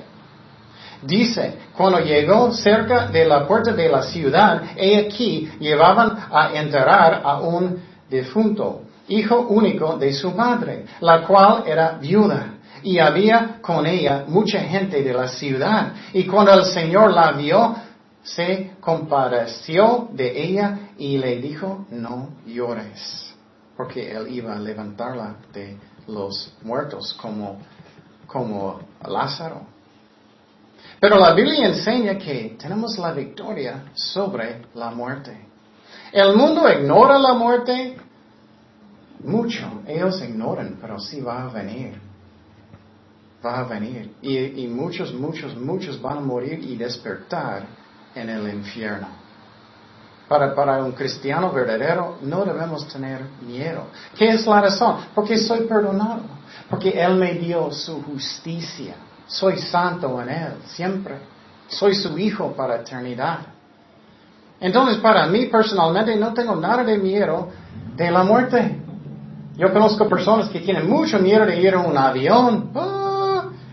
Dice, 1.03 1.59
cuando 1.77 2.01
llegó 2.01 2.51
cerca 2.53 3.07
de 3.07 3.25
la 3.25 3.47
puerta 3.47 3.73
de 3.73 3.89
la 3.89 4.03
ciudad, 4.03 4.63
he 4.77 5.07
aquí 5.07 5.49
llevaban 5.61 6.27
a 6.29 6.51
enterrar 6.55 7.23
a 7.25 7.39
un 7.39 7.81
difunto, 8.11 8.83
hijo 9.07 9.43
único 9.43 9.97
de 9.97 10.13
su 10.13 10.33
madre, 10.33 10.87
la 11.01 11.25
cual 11.25 11.63
era 11.67 11.99
viuda. 12.01 12.58
Y 12.83 12.99
había 12.99 13.61
con 13.61 13.87
ella 13.87 14.25
mucha 14.27 14.61
gente 14.61 15.03
de 15.03 15.13
la 15.13 15.29
ciudad. 15.29 15.93
Y 16.13 16.25
cuando 16.27 16.55
el 16.55 16.65
Señor 16.65 17.13
la 17.13 17.33
vio, 17.33 17.77
se 18.23 18.73
compadeció 18.81 20.09
de 20.13 20.43
ella 20.45 20.91
y 20.99 21.19
le 21.19 21.39
dijo, 21.39 21.87
no 21.91 22.31
llores. 22.47 23.35
Porque 23.77 24.11
él 24.11 24.29
iba 24.29 24.55
a 24.55 24.59
levantarla 24.59 25.37
de 25.53 25.79
los 26.09 26.53
muertos 26.63 27.15
como, 27.15 27.59
como 28.27 28.81
Lázaro. 29.07 29.63
Pero 31.01 31.19
la 31.19 31.33
Biblia 31.33 31.69
enseña 31.69 32.19
que 32.19 32.57
tenemos 32.59 32.99
la 32.99 33.13
victoria 33.13 33.85
sobre 33.95 34.63
la 34.75 34.91
muerte. 34.91 35.47
El 36.13 36.35
mundo 36.37 36.71
ignora 36.71 37.19
la 37.19 37.35
muerte 37.35 37.97
mucho. 39.23 39.83
Ellos 39.87 40.21
ignoran, 40.23 40.79
pero 40.81 40.99
sí 40.99 41.21
va 41.21 41.45
a 41.45 41.49
venir. 41.49 42.08
Va 43.45 43.61
a 43.61 43.65
venir. 43.65 44.15
Y, 44.21 44.67
muchos, 44.67 45.13
muchos, 45.15 45.57
muchos 45.57 46.01
van 46.01 46.19
a 46.19 46.21
morir 46.21 46.59
y 46.63 46.77
despertar 46.77 47.67
en 48.15 48.29
el 48.29 48.53
infierno. 48.53 49.09
Para, 50.29 50.55
para 50.55 50.85
un 50.85 50.93
cristiano 50.93 51.51
verdadero 51.53 52.19
no 52.23 52.45
debemos 52.45 52.87
tener 52.89 53.23
miedo. 53.41 53.85
¿Qué 54.17 54.29
es 54.29 54.47
la 54.47 54.61
razón? 54.61 54.97
Porque 55.15 55.39
soy 55.39 55.61
perdonado. 55.61 56.23
Porque 56.69 56.91
Él 56.91 57.15
me 57.15 57.35
dio 57.35 57.71
su 57.71 58.03
justicia. 58.03 58.95
Soy 59.27 59.59
santo 59.59 60.21
en 60.21 60.29
Él, 60.29 60.53
siempre. 60.67 61.17
Soy 61.69 61.95
su 61.95 62.19
hijo 62.19 62.53
para 62.53 62.77
eternidad. 62.77 63.39
Entonces, 64.61 64.99
para 64.99 65.27
mí 65.27 65.47
personalmente 65.47 66.17
no 66.17 66.35
tengo 66.35 66.57
nada 66.57 66.83
de 66.83 66.99
miedo 66.99 67.49
de 67.97 68.11
la 68.11 68.25
muerte. 68.25 68.83
Yo 69.57 69.73
conozco 69.73 70.09
personas 70.09 70.49
que 70.49 70.61
tienen 70.61 70.89
mucho 70.89 71.19
miedo 71.19 71.45
de 71.47 71.61
ir 71.61 71.75
en 71.75 71.81
un 71.81 71.97
avión. 71.97 72.71
Ah, 72.75 72.98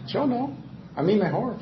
yo 0.07 0.25
no. 0.25 0.51
A 0.95 1.01
mí 1.01 1.15
mejor. 1.15 1.55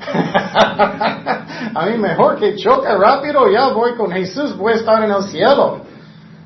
a 1.74 1.86
mí 1.86 1.98
mejor 1.98 2.36
que 2.36 2.54
choque 2.54 2.88
rápido, 2.88 3.50
ya 3.50 3.68
voy 3.68 3.94
con 3.94 4.10
Jesús, 4.12 4.56
voy 4.56 4.74
a 4.74 4.76
estar 4.76 5.02
en 5.02 5.10
el 5.10 5.22
cielo. 5.24 5.80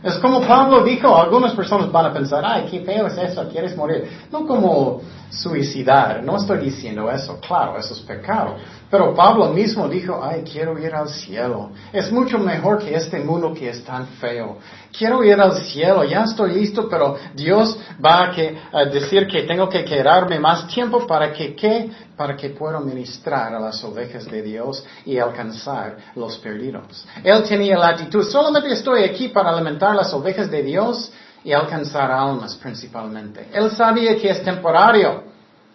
Es 0.03 0.17
como 0.19 0.41
Pablo 0.41 0.85
dijo, 0.85 1.15
algunas 1.15 1.53
personas 1.55 1.91
van 1.91 2.07
a 2.07 2.13
pensar, 2.13 2.43
ay, 2.47 2.67
qué 2.71 2.81
feo 2.81 3.09
es 3.09 3.19
eso, 3.19 3.49
quieres 3.51 3.77
morir. 3.77 4.09
No 4.31 4.47
como 4.47 5.01
suicidar, 5.31 6.23
no 6.23 6.37
estoy 6.37 6.59
diciendo 6.59 7.11
eso, 7.11 7.39
claro, 7.41 7.79
eso 7.79 7.95
es 7.95 8.01
pecado. 8.01 8.57
Pero 8.91 9.15
Pablo 9.15 9.51
mismo 9.51 9.87
dijo, 9.87 10.19
ay, 10.23 10.43
quiero 10.51 10.79
ir 10.79 10.95
al 10.95 11.11
cielo. 11.11 11.71
Es 11.93 12.11
mucho 12.11 12.39
mejor 12.39 12.79
que 12.79 12.95
este 12.95 13.19
mundo 13.21 13.53
que 13.53 13.69
es 13.69 13.85
tan 13.85 14.07
feo. 14.07 14.57
Quiero 14.97 15.23
ir 15.23 15.39
al 15.39 15.59
cielo, 15.61 16.05
ya 16.05 16.25
estoy 16.25 16.55
listo, 16.55 16.89
pero 16.89 17.17
Dios 17.35 17.79
va 18.03 18.33
a, 18.73 18.85
decir 18.87 19.27
que 19.27 19.43
tengo 19.43 19.69
que 19.69 19.85
quedarme 19.85 20.41
más 20.41 20.67
tiempo 20.69 21.07
para 21.07 21.33
que, 21.33 21.55
¿qué? 21.55 21.91
Para 22.17 22.35
que 22.35 22.49
pueda 22.51 22.81
ministrar 22.81 23.55
a 23.55 23.61
las 23.61 23.85
ovejas 23.85 24.25
de 24.25 24.41
Dios 24.41 24.83
y 25.05 25.19
alcanzar 25.19 25.99
los 26.17 26.39
perdidos. 26.39 27.07
Él 27.23 27.43
tenía 27.43 27.77
la 27.77 27.89
actitud, 27.89 28.25
solamente 28.25 28.73
estoy 28.73 29.05
aquí 29.05 29.29
para 29.29 29.51
alimentar 29.51 29.95
las 29.95 30.13
ovejas 30.15 30.51
de 30.51 30.63
Dios 30.63 31.13
y 31.45 31.53
alcanzar 31.53 32.11
almas 32.11 32.57
principalmente. 32.57 33.49
Él 33.53 33.71
sabía 33.71 34.17
que 34.17 34.31
es 34.31 34.43
temporario. 34.43 35.25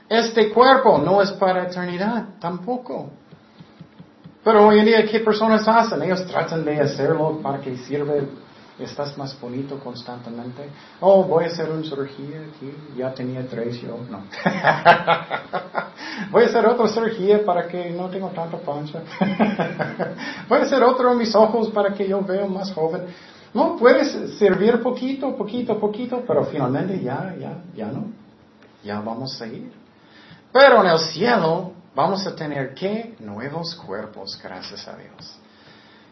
Este 0.10 0.52
cuerpo 0.52 0.98
no 0.98 1.22
es 1.22 1.32
para 1.32 1.64
eternidad, 1.64 2.26
tampoco. 2.40 3.10
Pero 4.44 4.68
hoy 4.68 4.80
en 4.80 4.86
día, 4.86 5.06
¿qué 5.06 5.22
personas 5.22 5.68
hacen? 5.68 6.02
Ellos 6.04 6.26
tratan 6.28 6.66
de 6.66 6.82
hacerlo 6.82 7.40
para 7.42 7.62
que 7.62 7.78
sirve, 7.78 8.28
estás 8.78 9.18
más 9.18 9.40
bonito 9.40 9.80
constantemente. 9.80 10.70
Oh, 11.00 11.24
voy 11.24 11.46
a 11.46 11.48
hacer 11.48 11.70
una 11.70 11.84
cirugía 11.84 12.42
aquí, 12.42 12.74
ya 12.98 13.14
tenía 13.14 13.48
tres 13.48 13.82
yo, 13.82 13.98
no. 14.10 14.24
voy 16.32 16.44
a 16.44 16.48
hacer 16.48 16.66
otra 16.66 16.90
cirugía 16.90 17.46
para 17.46 17.68
que 17.70 17.90
no 17.92 18.10
tenga 18.10 18.30
tanta 18.32 18.58
pancha. 18.58 19.02
voy 20.50 20.60
a 20.60 20.64
hacer 20.64 20.84
otro 20.84 21.14
en 21.14 21.20
mis 21.20 21.34
ojos 21.34 21.70
para 21.70 21.94
que 21.94 22.06
yo 22.06 22.22
vea 22.22 22.46
más 22.46 22.74
joven. 22.74 23.06
No, 23.54 23.78
puedes 23.78 24.38
servir 24.38 24.82
poquito, 24.82 25.36
poquito, 25.38 25.80
poquito, 25.80 26.24
pero 26.26 26.46
finalmente 26.46 27.00
ya, 27.00 27.36
ya, 27.40 27.62
ya 27.76 27.88
no. 27.88 28.08
Ya 28.84 29.00
vamos 29.00 29.36
a 29.36 29.46
seguir. 29.46 29.72
Pero 30.52 30.82
en 30.84 30.92
el 30.92 31.00
cielo 31.00 31.72
vamos 31.96 32.26
a 32.26 32.36
tener 32.36 32.74
que 32.74 33.16
nuevos 33.20 33.76
cuerpos, 33.76 34.40
gracias 34.42 34.88
a 34.88 34.96
Dios. 34.98 35.38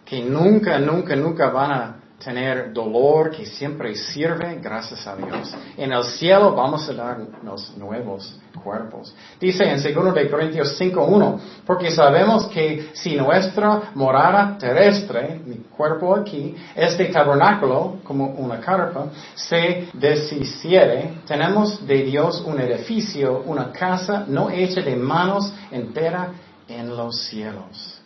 Que 0.06 0.24
nunca, 0.24 0.78
nunca, 0.80 1.16
nunca 1.16 1.50
van 1.50 1.72
a 1.72 1.96
tener 2.24 2.72
dolor 2.74 3.32
que 3.32 3.46
siempre 3.46 3.96
sirve, 3.96 4.60
gracias 4.62 5.06
a 5.08 5.16
Dios. 5.16 5.54
En 5.78 5.92
el 5.92 6.04
cielo 6.04 6.54
vamos 6.54 6.88
a 6.90 6.94
darnos 6.94 7.76
nuevos 7.78 8.40
cuerpos. 8.64 9.14
Dice 9.40 9.64
en 9.64 9.82
2 9.82 10.14
de 10.14 10.30
Corintios 10.30 10.80
5.1, 10.80 11.40
porque 11.66 11.92
sabemos 11.92 12.46
que 12.48 12.92
si 12.94 13.16
nuestra 13.16 13.92
morada 13.96 14.58
terrestre, 14.58 15.42
mi 15.46 15.56
cuerpo 15.76 16.16
aquí, 16.16 16.56
este 16.76 17.06
tabernáculo, 17.06 17.98
como 18.04 18.26
una 18.26 18.60
carpa, 18.60 19.08
se 19.36 19.90
deshiciere, 19.94 21.22
tenemos 21.26 21.86
de 21.86 22.04
Dios 22.04 22.44
un 22.46 22.60
edificio, 22.60 23.44
una 23.46 23.72
casa 23.72 24.26
no 24.28 24.50
hecha 24.50 24.82
de 24.82 24.96
manos 24.96 25.52
entera 25.72 26.32
en 26.68 26.96
los 26.96 27.20
cielos. 27.22 28.01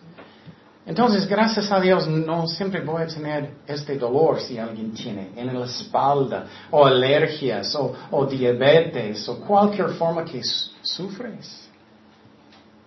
Entonces, 0.86 1.28
gracias 1.28 1.72
a 1.72 1.80
Dios, 1.80 2.08
no 2.08 2.46
siempre 2.46 2.82
voy 2.82 3.02
a 3.02 3.08
tener 3.08 3.56
este 3.66 3.98
dolor 3.98 4.40
si 4.40 4.60
alguien 4.60 4.94
tiene 4.94 5.32
en 5.36 5.60
la 5.60 5.66
espalda, 5.66 6.46
o 6.70 6.86
alergias, 6.86 7.76
o, 7.76 8.26
diabetes, 8.26 9.28
o 9.28 9.40
cualquier 9.40 9.90
forma 9.92 10.24
que 10.24 10.42
sufres. 10.84 11.64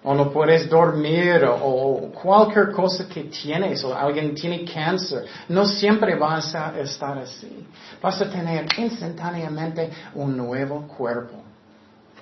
O 0.04 0.14
no 0.14 0.30
puedes 0.30 0.68
dormir, 0.68 1.44
o, 1.44 2.12
cualquier 2.22 2.70
cosa 2.70 3.08
que 3.08 3.24
tienes, 3.24 3.82
o 3.82 3.92
alguien 3.92 4.32
tiene 4.32 4.64
cáncer. 4.64 5.24
No 5.48 5.66
siempre 5.66 6.14
vas 6.14 6.54
a 6.54 6.78
estar 6.78 7.18
así. 7.18 7.66
Vas 8.00 8.20
a 8.22 8.30
tener 8.30 8.64
instantáneamente 8.78 9.90
un 10.14 10.36
nuevo 10.36 10.86
cuerpo. 10.86 11.42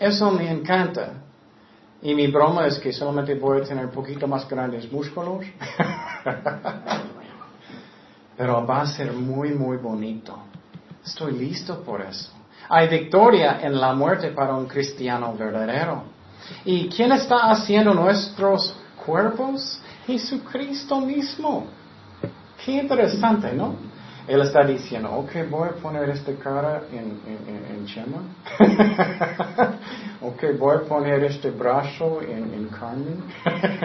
Eso 0.01 0.31
me 0.31 0.51
encanta. 0.51 1.26
Y 2.07 2.15
mi 2.15 2.29
broma 2.29 2.69
es 2.69 2.79
que 2.79 2.93
solamente 2.93 3.35
voy 3.35 3.61
a 3.61 3.65
tener 3.65 3.87
un 3.87 3.91
poquito 3.91 4.29
más 4.29 4.49
grandes 4.49 4.93
músculos. 4.93 5.45
Pero 8.37 8.65
va 8.65 8.83
a 8.83 8.87
ser 8.87 9.13
muy, 9.13 9.49
muy 9.49 9.77
bonito. 9.79 10.39
Estoy 11.05 11.33
listo 11.33 11.83
por 11.83 12.03
eso. 12.03 12.31
Hay 12.69 12.87
victoria 12.87 13.59
en 13.61 13.81
la 13.81 13.93
muerte 13.93 14.29
para 14.29 14.55
un 14.55 14.67
cristiano 14.67 15.35
verdadero. 15.35 16.05
¿Y 16.65 16.89
quién 16.91 17.11
está 17.11 17.51
haciendo 17.51 17.93
nuestros 17.93 18.73
cuerpos? 19.05 19.81
Jesucristo 20.07 21.01
mismo. 21.01 21.67
Qué 22.65 22.71
interesante, 22.71 23.53
¿no? 23.53 23.75
Él 24.29 24.41
está 24.41 24.65
diciendo, 24.65 25.13
ok, 25.13 25.49
voy 25.49 25.69
a 25.69 25.73
poner 25.81 26.09
esta 26.11 26.35
cara 26.35 26.83
en, 26.91 27.21
en, 27.27 27.87
Chema. 27.87 28.23
ok, 30.21 30.59
voy 30.59 30.77
a 30.77 30.81
poner 30.81 31.23
este 31.23 31.51
brazo 31.51 32.21
en, 32.21 32.53
en 32.53 32.69
Carmen. 32.69 33.23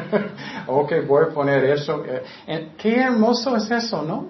ok, 0.67 0.93
voy 1.07 1.25
a 1.25 1.33
poner 1.33 1.63
eso. 1.65 2.03
Eh, 2.47 2.71
qué 2.75 3.01
hermoso 3.01 3.55
es 3.55 3.69
eso, 3.69 4.01
¿no? 4.01 4.29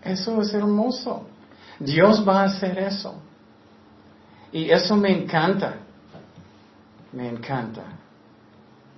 Eso 0.00 0.40
es 0.40 0.54
hermoso. 0.54 1.26
Dios 1.80 2.26
va 2.26 2.42
a 2.42 2.44
hacer 2.44 2.78
eso. 2.78 3.20
Y 4.52 4.70
eso 4.70 4.96
me 4.96 5.10
encanta. 5.10 5.74
Me 7.12 7.28
encanta. 7.28 7.82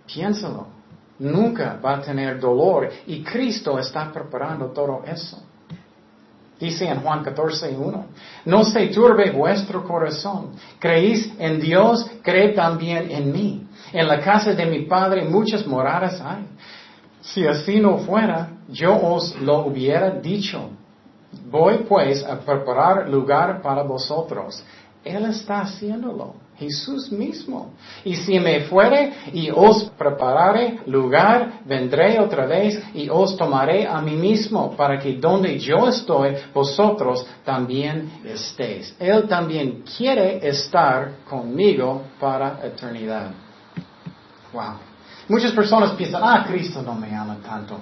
Piénsalo. 0.07 0.67
Nunca 1.19 1.79
va 1.83 1.97
a 1.97 2.03
tener 2.03 2.39
dolor. 2.39 2.91
Y 3.07 3.23
Cristo 3.23 3.79
está 3.79 4.13
preparando 4.13 4.67
todo 4.67 5.03
eso. 5.07 5.50
Dice 6.61 6.87
en 6.87 7.01
Juan 7.01 7.25
14, 7.25 7.75
1. 7.75 8.07
No 8.45 8.65
se 8.65 8.87
turbe 8.89 9.31
vuestro 9.31 9.83
corazón. 9.83 10.51
Creéis 10.79 11.33
en 11.39 11.59
Dios, 11.59 12.09
cree 12.23 12.51
también 12.51 13.11
en 13.11 13.33
mí. 13.33 13.67
En 13.95 14.07
la 14.07 14.21
casa 14.21 14.53
de 14.53 14.67
mi 14.67 14.81
Padre 14.83 15.25
muchas 15.25 15.67
moradas 15.67 16.21
hay. 16.21 16.45
Si 17.23 17.47
así 17.47 17.81
no 17.81 17.99
fuera, 17.99 18.51
yo 18.69 18.95
os 18.95 19.41
lo 19.41 19.67
hubiera 19.67 20.11
dicho. 20.11 20.69
Voy 21.51 21.79
pues 21.89 22.23
a 22.25 22.39
preparar 22.39 23.09
lugar 23.09 23.63
para 23.63 23.83
vosotros. 23.83 24.63
Él 25.03 25.25
está 25.25 25.63
haciéndolo. 25.63 26.35
Jesús 26.61 27.11
mismo. 27.11 27.73
Y 28.05 28.15
si 28.17 28.39
me 28.39 28.61
fuere 28.61 29.13
y 29.33 29.51
os 29.51 29.85
preparare 29.97 30.81
lugar, 30.87 31.63
vendré 31.65 32.21
otra 32.21 32.45
vez 32.45 32.79
y 32.93 33.09
os 33.09 33.35
tomaré 33.35 33.87
a 33.87 34.03
mí 34.03 34.15
mismo, 34.15 34.77
para 34.77 34.99
que 34.99 35.15
donde 35.15 35.59
yo 35.59 35.89
estoy, 35.89 36.37
vosotros 36.53 37.27
también 37.47 38.21
estéis. 38.27 38.95
Él 38.99 39.27
también 39.27 39.83
quiere 39.97 40.47
estar 40.47 41.25
conmigo 41.29 42.03
para 42.21 42.61
eternidad. 42.63 43.31
Wow. 44.53 44.75
Muchas 45.29 45.53
personas 45.53 45.93
piensan, 45.93 46.21
ah, 46.23 46.45
Cristo 46.47 46.83
no 46.83 46.95
me 46.95 47.15
ama 47.17 47.39
tanto. 47.43 47.79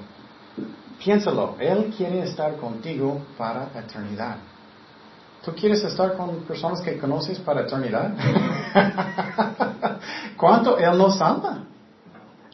Piénsalo, 1.03 1.57
Él 1.59 1.93
quiere 1.97 2.23
estar 2.23 2.57
contigo 2.57 3.23
para 3.37 3.71
eternidad. 3.75 4.37
¿Tú 5.49 5.55
quieres 5.55 5.83
estar 5.83 6.15
con 6.15 6.41
personas 6.41 6.83
que 6.83 6.99
conoces 6.99 7.39
para 7.39 7.63
eternidad? 7.63 8.13
¿Cuánto 10.37 10.77
Él 10.77 10.99
nos 10.99 11.19
ama? 11.23 11.65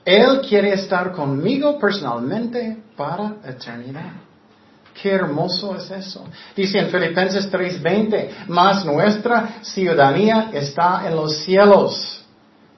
Él 0.04 0.40
quiere 0.48 0.74
estar 0.74 1.10
conmigo 1.10 1.76
personalmente 1.76 2.84
para 2.96 3.38
eternidad. 3.44 4.12
Qué 5.02 5.10
hermoso 5.10 5.74
es 5.74 5.90
eso. 5.90 6.24
Dice 6.54 6.78
en 6.78 6.88
Filipenses 6.88 7.50
3:20, 7.50 8.46
más 8.46 8.84
nuestra 8.84 9.56
ciudadanía 9.62 10.50
está 10.52 11.04
en 11.08 11.16
los 11.16 11.38
cielos. 11.38 12.24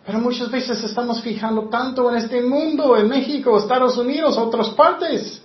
Pero 0.07 0.19
muchas 0.19 0.51
veces 0.51 0.83
estamos 0.83 1.21
fijando 1.21 1.69
tanto 1.69 2.11
en 2.11 2.17
este 2.17 2.41
mundo, 2.41 2.97
en 2.97 3.07
México, 3.07 3.59
Estados 3.59 3.99
Unidos, 3.99 4.39
otras 4.39 4.71
partes. 4.71 5.43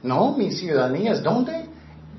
No, 0.00 0.36
mi 0.36 0.52
ciudadanía 0.52 1.10
es 1.10 1.24
¿dónde? 1.24 1.68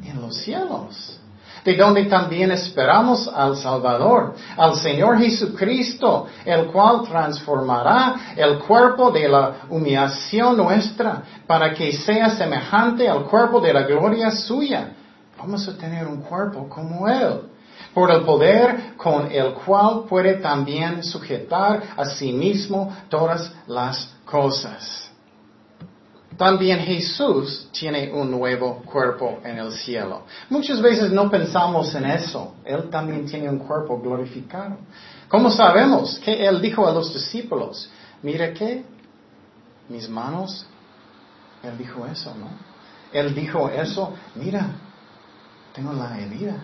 En 0.04 0.20
los 0.20 0.36
cielos 0.36 1.22
de 1.63 1.76
donde 1.76 2.06
también 2.06 2.52
esperamos 2.52 3.28
al 3.28 3.56
Salvador, 3.58 4.36
al 4.58 4.76
Señor 4.76 5.17
Jesucristo, 5.17 6.28
el 6.45 6.67
cual 6.67 7.04
transformará 7.04 8.34
el 8.36 8.60
cuerpo 8.60 9.12
de 9.12 9.28
la 9.30 9.54
humillación 9.69 10.58
nuestra 10.58 11.23
para 11.47 11.73
que 11.73 11.93
sea 11.93 12.30
semejante 12.32 13.08
al 13.08 13.23
cuerpo 13.26 13.62
de 13.62 13.73
la 13.73 13.84
gloria 13.84 14.32
suya. 14.32 14.89
Vamos 15.38 15.67
a 15.67 15.78
tener 15.78 16.08
un 16.08 16.21
cuerpo 16.21 16.67
como 16.69 17.08
Él 17.08 17.41
por 17.93 18.12
el 18.12 18.21
poder 18.21 18.95
con 18.97 19.32
el 19.32 19.54
cual 19.54 20.06
puede 20.10 20.36
también 20.36 21.04
sujetar 21.04 21.82
a 21.95 22.06
sí 22.06 22.32
mismo 22.32 22.95
todas 23.10 23.52
las 23.67 24.10
cosas. 24.26 25.12
También 26.38 26.80
Jesús 26.80 27.67
tiene 27.72 28.12
un 28.12 28.32
nuevo 28.32 28.82
cuerpo 28.84 29.39
en 29.43 29.58
el 29.58 29.72
cielo. 29.72 30.24
Muchas 30.50 30.82
veces 30.82 31.12
no 31.12 31.30
pensamos 31.30 31.93
en 31.96 32.06
eso. 32.06 32.56
Él 32.63 32.89
también 32.89 33.26
tiene 33.26 33.50
un 33.50 33.60
cuerpo 33.60 34.00
glorificado. 34.00 34.78
¿Cómo 35.28 35.50
sabemos 35.50 36.19
que 36.19 36.46
Él 36.46 36.62
dijo 36.62 36.88
a 36.88 36.91
los 36.91 37.13
discípulos? 37.13 37.89
Mira 38.22 38.54
que 38.54 38.84
mis 39.89 40.10
manos, 40.10 40.65
Él 41.62 41.78
dijo 41.78 42.06
eso, 42.08 42.34
¿no? 42.36 42.50
Él 43.12 43.36
dijo 43.36 43.69
eso, 43.69 44.13
mira, 44.36 44.67
tengo 45.74 45.93
la 45.93 46.17
herida. 46.19 46.56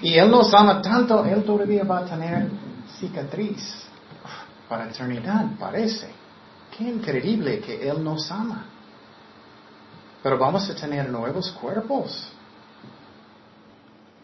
Y 0.00 0.14
Él 0.14 0.30
nos 0.30 0.52
ama 0.54 0.80
tanto, 0.80 1.24
Él 1.24 1.44
todavía 1.44 1.84
va 1.84 1.98
a 1.98 2.04
tener 2.04 2.48
cicatriz 2.98 3.84
para 4.68 4.88
eternidad, 4.88 5.46
parece. 5.58 6.08
Qué 6.76 6.84
increíble 6.84 7.60
que 7.60 7.88
Él 7.88 8.02
nos 8.02 8.30
ama. 8.30 8.64
Pero 10.22 10.38
vamos 10.38 10.68
a 10.70 10.74
tener 10.74 11.08
nuevos 11.08 11.50
cuerpos. 11.52 12.32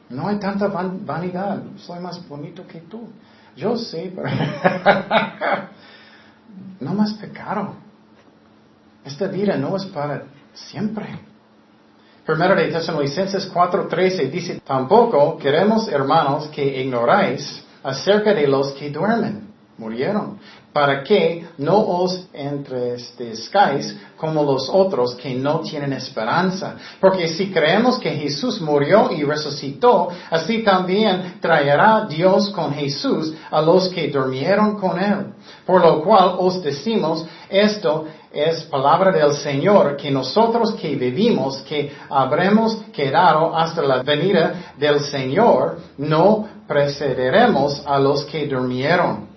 No 0.08 0.28
hay 0.28 0.38
tanta 0.38 0.68
vanidad. 0.68 1.62
Soy 1.76 2.00
más 2.00 2.26
bonito 2.26 2.66
que 2.66 2.80
tú. 2.80 3.08
Yo 3.56 3.76
sé, 3.76 4.12
pero 4.14 4.28
no 6.80 6.94
más 6.94 7.12
pecado. 7.14 7.74
Esta 9.04 9.26
vida 9.26 9.56
no 9.56 9.76
es 9.76 9.84
para 9.86 10.24
siempre. 10.54 11.06
Primero 12.24 12.54
de 12.54 12.68
Tesalonicenses 12.68 13.52
4:13 13.52 14.30
dice, 14.30 14.60
tampoco 14.64 15.38
queremos, 15.38 15.88
hermanos, 15.88 16.48
que 16.48 16.82
ignoráis 16.82 17.64
acerca 17.82 18.34
de 18.34 18.46
los 18.46 18.72
que 18.72 18.90
duermen, 18.90 19.47
murieron, 19.78 20.38
para 20.72 21.02
que 21.02 21.46
no 21.56 21.78
os 21.78 22.26
entristezcáis 22.32 23.96
como 24.16 24.42
los 24.42 24.68
otros 24.68 25.14
que 25.14 25.34
no 25.34 25.60
tienen 25.60 25.92
esperanza. 25.92 26.76
Porque 27.00 27.28
si 27.28 27.50
creemos 27.50 27.98
que 27.98 28.10
Jesús 28.10 28.60
murió 28.60 29.10
y 29.12 29.22
resucitó, 29.22 30.08
así 30.30 30.62
también 30.62 31.38
traerá 31.40 32.06
Dios 32.08 32.50
con 32.50 32.74
Jesús 32.74 33.32
a 33.50 33.62
los 33.62 33.88
que 33.88 34.08
durmieron 34.08 34.76
con 34.78 34.98
él. 34.98 35.32
Por 35.64 35.80
lo 35.80 36.02
cual 36.02 36.34
os 36.38 36.62
decimos, 36.62 37.24
esto 37.48 38.06
es 38.32 38.64
palabra 38.64 39.10
del 39.12 39.34
Señor, 39.34 39.96
que 39.96 40.10
nosotros 40.10 40.74
que 40.74 40.96
vivimos, 40.96 41.58
que 41.62 41.92
habremos 42.10 42.76
quedado 42.92 43.56
hasta 43.56 43.82
la 43.82 44.02
venida 44.02 44.74
del 44.76 45.00
Señor, 45.00 45.78
no 45.96 46.46
precederemos 46.66 47.82
a 47.86 47.98
los 47.98 48.24
que 48.24 48.46
durmieron. 48.46 49.27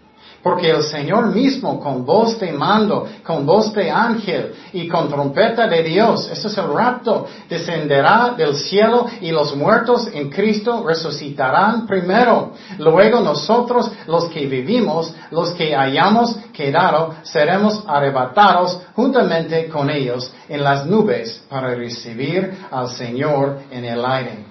Porque 0.44 0.72
el 0.72 0.84
Señor 0.84 1.28
mismo, 1.28 1.80
con 1.80 2.04
voz 2.04 2.40
de 2.40 2.52
mando, 2.52 3.08
con 3.24 3.46
voz 3.46 3.72
de 3.74 3.92
ángel 3.92 4.54
y 4.74 4.88
con 4.88 5.08
trompeta 5.08 5.68
de 5.68 5.84
Dios, 5.84 6.28
eso 6.32 6.48
es 6.48 6.58
el 6.58 6.74
rapto, 6.74 7.28
descenderá 7.48 8.34
del 8.36 8.56
cielo 8.56 9.06
y 9.22 9.32
los 9.32 9.56
muertos 9.56 10.08
en 10.12 10.32
Cristo 10.32 10.84
resucitarán 10.86 11.86
primero. 11.86 12.54
Luego 12.80 13.20
nosotros, 13.20 13.92
los 14.08 14.26
que 14.30 14.48
vivimos, 14.48 15.14
los 15.30 15.52
que 15.52 15.76
hayamos 15.76 16.36
quedado, 16.54 17.16
seremos 17.22 17.84
arrebatados 17.88 18.80
juntamente 18.96 19.70
con 19.70 19.92
ellos 19.92 20.34
en 20.50 20.64
las 20.64 20.88
nubes 20.88 21.44
para 21.50 21.76
recibir 21.76 22.52
al 22.72 22.90
Señor 22.90 23.60
en 23.70 23.86
el 23.86 24.04
aire. 24.04 24.46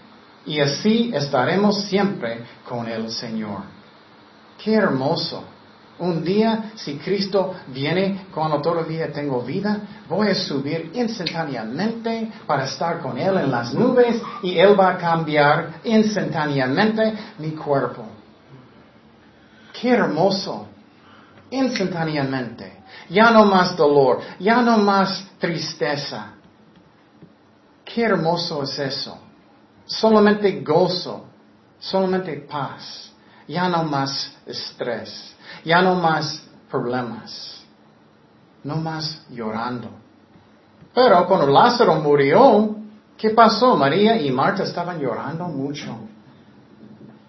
Y 0.46 0.60
así 0.60 1.10
estaremos 1.12 1.82
siempre 1.82 2.44
con 2.68 2.88
el 2.88 3.10
Señor. 3.10 3.62
Qué 4.62 4.74
hermoso. 4.74 5.42
Un 6.00 6.24
día, 6.24 6.72
si 6.76 6.96
Cristo 6.96 7.54
viene 7.68 8.26
cuando 8.32 8.62
todavía 8.62 9.12
tengo 9.12 9.42
vida, 9.42 9.80
voy 10.08 10.28
a 10.28 10.34
subir 10.34 10.90
instantáneamente 10.94 12.32
para 12.46 12.64
estar 12.64 13.00
con 13.00 13.18
Él 13.18 13.36
en 13.36 13.50
las 13.50 13.74
nubes 13.74 14.20
y 14.42 14.58
Él 14.58 14.78
va 14.80 14.92
a 14.92 14.96
cambiar 14.96 15.80
instantáneamente 15.84 17.12
mi 17.38 17.50
cuerpo. 17.50 18.06
Qué 19.78 19.90
hermoso. 19.90 20.68
Instantáneamente. 21.50 22.80
Ya 23.10 23.30
no 23.30 23.44
más 23.44 23.76
dolor, 23.76 24.20
ya 24.38 24.62
no 24.62 24.78
más 24.78 25.28
tristeza. 25.38 26.32
Qué 27.84 28.04
hermoso 28.04 28.62
es 28.62 28.78
eso. 28.78 29.18
Solamente 29.84 30.62
gozo, 30.62 31.26
solamente 31.78 32.36
paz. 32.48 33.12
Ya 33.46 33.68
no 33.68 33.82
más 33.82 34.32
estrés. 34.46 35.34
Ya 35.64 35.82
no 35.82 35.94
más 35.94 36.42
problemas. 36.70 37.62
No 38.62 38.76
más 38.76 39.22
llorando. 39.30 39.88
Pero 40.94 41.26
cuando 41.26 41.46
Lázaro 41.46 41.94
murió, 41.96 42.76
¿qué 43.16 43.30
pasó? 43.30 43.76
María 43.76 44.20
y 44.20 44.30
Marta 44.30 44.64
estaban 44.64 44.98
llorando 44.98 45.44
mucho. 45.44 45.96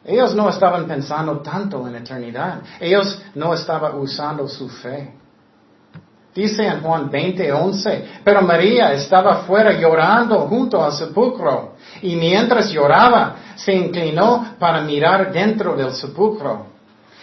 Ellos 0.03 0.34
no 0.34 0.49
estaban 0.49 0.88
pensando 0.88 1.39
tanto 1.39 1.88
en 1.88 1.95
eternidad. 1.95 2.62
Ellos 2.79 3.21
no 3.36 3.53
estaban 3.53 3.97
usando 3.99 4.47
su 4.47 4.67
fe. 4.67 5.13
Dice 6.34 6.65
en 6.65 6.81
Juan 6.81 7.12
20:11, 7.12 8.21
pero 8.23 8.41
María 8.41 8.93
estaba 8.93 9.43
fuera 9.43 9.73
llorando 9.73 10.39
junto 10.47 10.84
al 10.84 10.93
sepulcro 10.93 11.75
y 12.01 12.15
mientras 12.15 12.71
lloraba 12.71 13.36
se 13.55 13.73
inclinó 13.73 14.55
para 14.57 14.81
mirar 14.81 15.31
dentro 15.34 15.75
del 15.75 15.91
sepulcro 15.91 16.70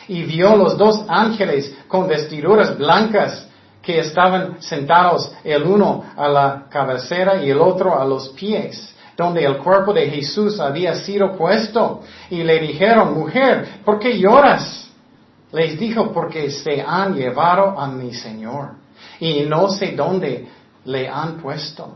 y 0.09 0.23
vio 0.23 0.57
los 0.57 0.77
dos 0.77 1.05
ángeles 1.07 1.75
con 1.87 2.09
vestiduras 2.09 2.77
blancas 2.77 3.47
que 3.83 4.01
estaban 4.01 4.61
sentados 4.61 5.33
el 5.44 5.62
uno 5.62 6.05
a 6.16 6.29
la 6.29 6.66
cabecera 6.68 7.42
y 7.42 7.51
el 7.51 7.61
otro 7.61 7.99
a 7.99 8.05
los 8.05 8.31
pies, 8.31 8.94
donde 9.16 9.44
el 9.44 9.59
cuerpo 9.59 9.92
de 9.92 10.11
Jesús 10.11 10.61
había 10.61 10.94
sido 10.94 11.37
puesto. 11.37 12.03
Y 12.31 12.42
le 12.42 12.59
dijeron, 12.59 13.14
mujer, 13.14 13.81
¿por 13.85 13.99
qué 13.99 14.18
lloras? 14.18 14.90
Les 15.53 15.79
dijo, 15.79 16.12
porque 16.12 16.51
se 16.51 16.83
han 16.83 17.14
llevado 17.14 17.79
a 17.79 17.87
mi 17.87 18.12
Señor 18.12 18.73
y 19.21 19.42
no 19.42 19.68
sé 19.71 19.92
dónde 19.92 20.49
le 20.85 21.09
han 21.09 21.38
puesto. 21.38 21.94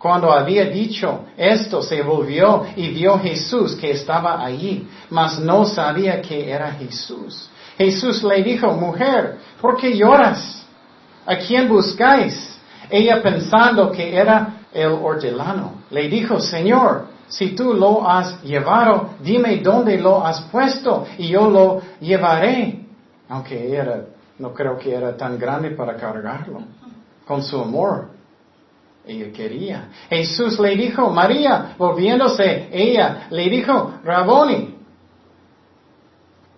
Cuando 0.00 0.32
había 0.32 0.64
dicho 0.64 1.26
esto, 1.36 1.82
se 1.82 2.00
volvió 2.00 2.64
y 2.74 2.88
vio 2.88 3.18
Jesús 3.18 3.76
que 3.76 3.90
estaba 3.90 4.42
allí, 4.42 4.88
mas 5.10 5.38
no 5.38 5.66
sabía 5.66 6.22
que 6.22 6.50
era 6.50 6.72
Jesús. 6.72 7.50
Jesús 7.76 8.24
le 8.24 8.42
dijo, 8.42 8.72
mujer, 8.72 9.36
¿por 9.60 9.76
qué 9.76 9.94
lloras? 9.94 10.64
¿A 11.26 11.36
quién 11.36 11.68
buscáis? 11.68 12.58
Ella 12.88 13.22
pensando 13.22 13.92
que 13.92 14.16
era 14.16 14.62
el 14.72 14.92
hortelano, 14.92 15.82
le 15.90 16.08
dijo, 16.08 16.40
Señor, 16.40 17.08
si 17.28 17.50
tú 17.50 17.74
lo 17.74 18.08
has 18.08 18.42
llevado, 18.42 19.10
dime 19.22 19.58
dónde 19.58 19.98
lo 19.98 20.24
has 20.24 20.40
puesto 20.44 21.04
y 21.18 21.28
yo 21.28 21.50
lo 21.50 21.82
llevaré. 22.00 22.86
Aunque 23.28 23.76
era, 23.76 24.06
no 24.38 24.54
creo 24.54 24.78
que 24.78 24.94
era 24.94 25.14
tan 25.14 25.38
grande 25.38 25.72
para 25.72 25.94
cargarlo, 25.96 26.62
con 27.26 27.42
su 27.42 27.60
amor 27.60 28.18
ella 29.10 29.32
quería. 29.32 29.88
Jesús 30.08 30.58
le 30.58 30.76
dijo, 30.76 31.10
María, 31.10 31.74
volviéndose, 31.76 32.68
ella 32.72 33.26
le 33.30 33.48
dijo, 33.48 33.94
Raboni. 34.04 34.76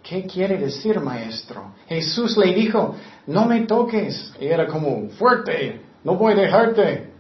¿Qué 0.03 0.27
quiere 0.27 0.59
decir, 0.59 1.01
maestro? 1.01 1.75
Jesús 1.87 2.37
le 2.37 2.53
dijo, 2.53 2.97
no 3.27 3.47
me 3.47 3.63
toques. 3.67 4.35
Era 4.39 4.67
como, 4.67 5.09
fuerte, 5.11 5.81
no 6.05 6.17
voy 6.17 6.33
a 6.33 6.37
dejarte, 6.37 7.13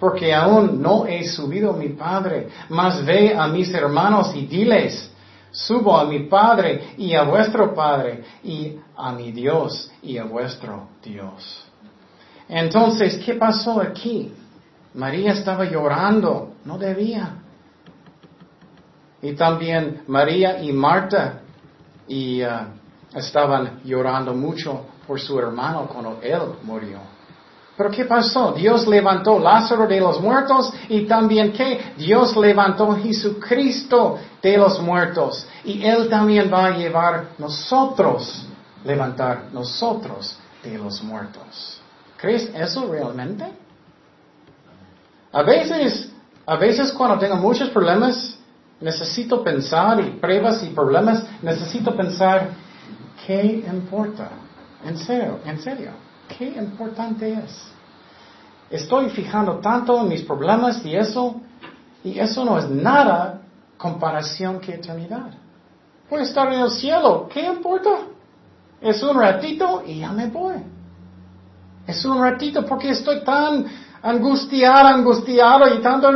porque 0.00 0.34
aún 0.34 0.80
no 0.80 1.06
he 1.06 1.24
subido 1.28 1.74
mi 1.74 1.90
Padre, 1.90 2.48
mas 2.68 3.04
ve 3.04 3.34
a 3.36 3.46
mis 3.48 3.72
hermanos 3.72 4.32
y 4.34 4.46
diles, 4.46 5.12
subo 5.50 5.96
a 5.96 6.06
mi 6.06 6.20
Padre 6.20 6.94
y 6.96 7.14
a 7.14 7.22
vuestro 7.22 7.74
Padre 7.74 8.24
y 8.42 8.76
a 8.96 9.12
mi 9.12 9.30
Dios 9.30 9.92
y 10.02 10.16
a 10.16 10.24
vuestro 10.24 10.88
Dios. 11.02 11.66
Entonces, 12.48 13.18
¿qué 13.24 13.34
pasó 13.34 13.80
aquí? 13.80 14.32
María 14.94 15.32
estaba 15.32 15.64
llorando, 15.64 16.54
no 16.64 16.78
debía. 16.78 17.36
Y 19.22 19.34
también 19.34 20.02
María 20.08 20.62
y 20.62 20.72
Marta 20.72 21.40
y, 22.08 22.42
uh, 22.42 22.48
estaban 23.14 23.80
llorando 23.84 24.34
mucho 24.34 24.86
por 25.06 25.20
su 25.20 25.38
hermano 25.38 25.86
cuando 25.86 26.18
él 26.22 26.40
murió. 26.62 26.98
Pero 27.76 27.90
¿qué 27.90 28.04
pasó? 28.04 28.52
Dios 28.52 28.86
levantó 28.86 29.38
Lázaro 29.38 29.86
de 29.86 29.98
los 29.98 30.20
muertos 30.20 30.72
y 30.88 31.06
también 31.06 31.52
que 31.52 31.94
Dios 31.96 32.36
levantó 32.36 32.94
Jesucristo 32.96 34.18
de 34.42 34.58
los 34.58 34.80
muertos. 34.80 35.46
Y 35.64 35.82
Él 35.82 36.08
también 36.08 36.52
va 36.52 36.66
a 36.66 36.70
llevar 36.76 37.28
nosotros, 37.38 38.46
levantar 38.84 39.44
nosotros 39.52 40.36
de 40.62 40.76
los 40.76 41.02
muertos. 41.02 41.80
¿Crees 42.18 42.50
eso 42.54 42.86
realmente? 42.92 43.61
A 45.32 45.42
veces, 45.42 46.12
a 46.46 46.56
veces 46.56 46.92
cuando 46.92 47.18
tengo 47.18 47.36
muchos 47.36 47.70
problemas, 47.70 48.38
necesito 48.80 49.42
pensar 49.42 50.00
y 50.00 50.10
pruebas 50.10 50.62
y 50.62 50.68
problemas, 50.68 51.24
necesito 51.40 51.96
pensar, 51.96 52.50
¿qué 53.26 53.64
importa? 53.66 54.28
En 54.84 54.98
serio, 54.98 55.38
en 55.46 55.58
serio, 55.60 55.92
¿qué 56.36 56.48
importante 56.48 57.32
es? 57.32 57.64
Estoy 58.68 59.10
fijando 59.10 59.58
tanto 59.58 60.00
en 60.00 60.08
mis 60.08 60.22
problemas 60.22 60.84
y 60.84 60.96
eso, 60.96 61.40
y 62.04 62.18
eso 62.18 62.44
no 62.44 62.58
es 62.58 62.68
nada 62.68 63.40
comparación 63.76 64.60
que 64.60 64.74
eternidad. 64.74 65.30
Voy 66.10 66.20
a 66.20 66.24
estar 66.24 66.52
en 66.52 66.60
el 66.60 66.70
cielo, 66.70 67.28
¿qué 67.32 67.46
importa? 67.46 67.90
Es 68.80 69.02
un 69.02 69.18
ratito 69.18 69.82
y 69.86 70.00
ya 70.00 70.12
me 70.12 70.26
voy. 70.26 70.56
Es 71.86 72.04
un 72.04 72.20
ratito 72.20 72.64
porque 72.66 72.90
estoy 72.90 73.22
tan 73.24 73.66
angustiado, 74.02 74.88
angustiado 74.88 75.74
y 75.74 75.80
tanto... 75.80 76.10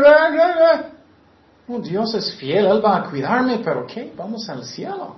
Oh, 1.68 1.78
Dios 1.80 2.14
es 2.14 2.34
fiel, 2.36 2.66
Él 2.66 2.84
va 2.84 2.98
a 2.98 3.10
cuidarme, 3.10 3.58
pero 3.58 3.86
¿qué? 3.86 4.12
Vamos 4.16 4.48
al 4.48 4.64
cielo 4.64 5.16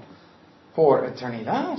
por 0.74 1.04
eternidad. 1.04 1.76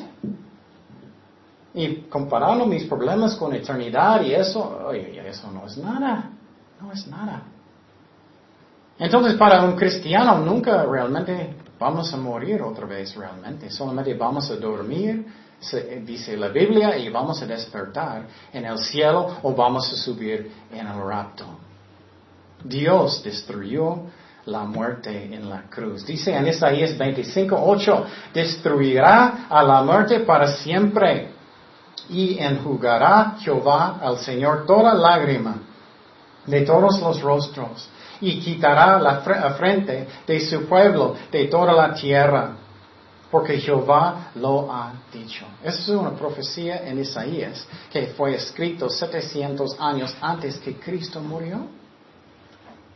Y 1.73 1.95
comparando 2.01 2.65
mis 2.65 2.85
problemas 2.85 3.35
con 3.35 3.53
eternidad 3.53 4.21
y 4.21 4.33
eso, 4.33 4.81
oye, 4.87 5.27
eso 5.27 5.51
no 5.51 5.65
es 5.65 5.77
nada, 5.77 6.29
no 6.81 6.91
es 6.91 7.07
nada. 7.07 7.43
Entonces, 8.97 9.35
para 9.35 9.63
un 9.63 9.75
cristiano 9.75 10.39
nunca 10.39 10.83
realmente 10.83 11.55
vamos 11.79 12.13
a 12.13 12.17
morir 12.17 12.61
otra 12.61 12.85
vez 12.85 13.15
realmente, 13.15 13.71
solamente 13.71 14.13
vamos 14.13 14.51
a 14.51 14.55
dormir 14.57 15.25
dice 16.05 16.37
la 16.37 16.47
Biblia, 16.49 16.97
y 16.97 17.09
vamos 17.09 17.41
a 17.41 17.45
despertar 17.45 18.23
en 18.53 18.65
el 18.65 18.77
cielo 18.77 19.37
o 19.43 19.53
vamos 19.53 19.91
a 19.91 19.95
subir 19.95 20.51
en 20.71 20.87
el 20.87 21.01
rapto. 21.01 21.45
Dios 22.63 23.21
destruyó 23.23 24.03
la 24.45 24.63
muerte 24.63 25.33
en 25.33 25.49
la 25.49 25.63
cruz. 25.69 26.05
Dice 26.05 26.33
en 26.35 26.47
Isaías 26.47 26.97
25, 26.97 27.55
8, 27.57 28.05
destruirá 28.33 29.47
a 29.49 29.63
la 29.63 29.83
muerte 29.83 30.21
para 30.21 30.47
siempre 30.47 31.29
y 32.09 32.39
enjugará 32.39 33.35
Jehová 33.39 33.99
al 34.01 34.17
Señor 34.17 34.65
toda 34.65 34.93
lágrima 34.93 35.55
de 36.45 36.61
todos 36.61 36.99
los 36.99 37.21
rostros 37.21 37.87
y 38.21 38.39
quitará 38.39 38.99
la 38.99 39.53
frente 39.57 40.07
de 40.25 40.39
su 40.39 40.65
pueblo 40.67 41.15
de 41.31 41.45
toda 41.45 41.73
la 41.73 41.93
tierra 41.93 42.55
porque 43.31 43.59
Jehová 43.59 44.31
lo 44.35 44.71
ha 44.71 44.93
dicho. 45.13 45.45
Esa 45.63 45.79
es 45.79 45.89
una 45.89 46.11
profecía 46.11 46.87
en 46.87 46.99
Isaías 46.99 47.67
que 47.91 48.07
fue 48.07 48.35
escrito 48.35 48.89
700 48.89 49.79
años 49.79 50.15
antes 50.21 50.57
que 50.57 50.75
Cristo 50.75 51.21
murió. 51.21 51.67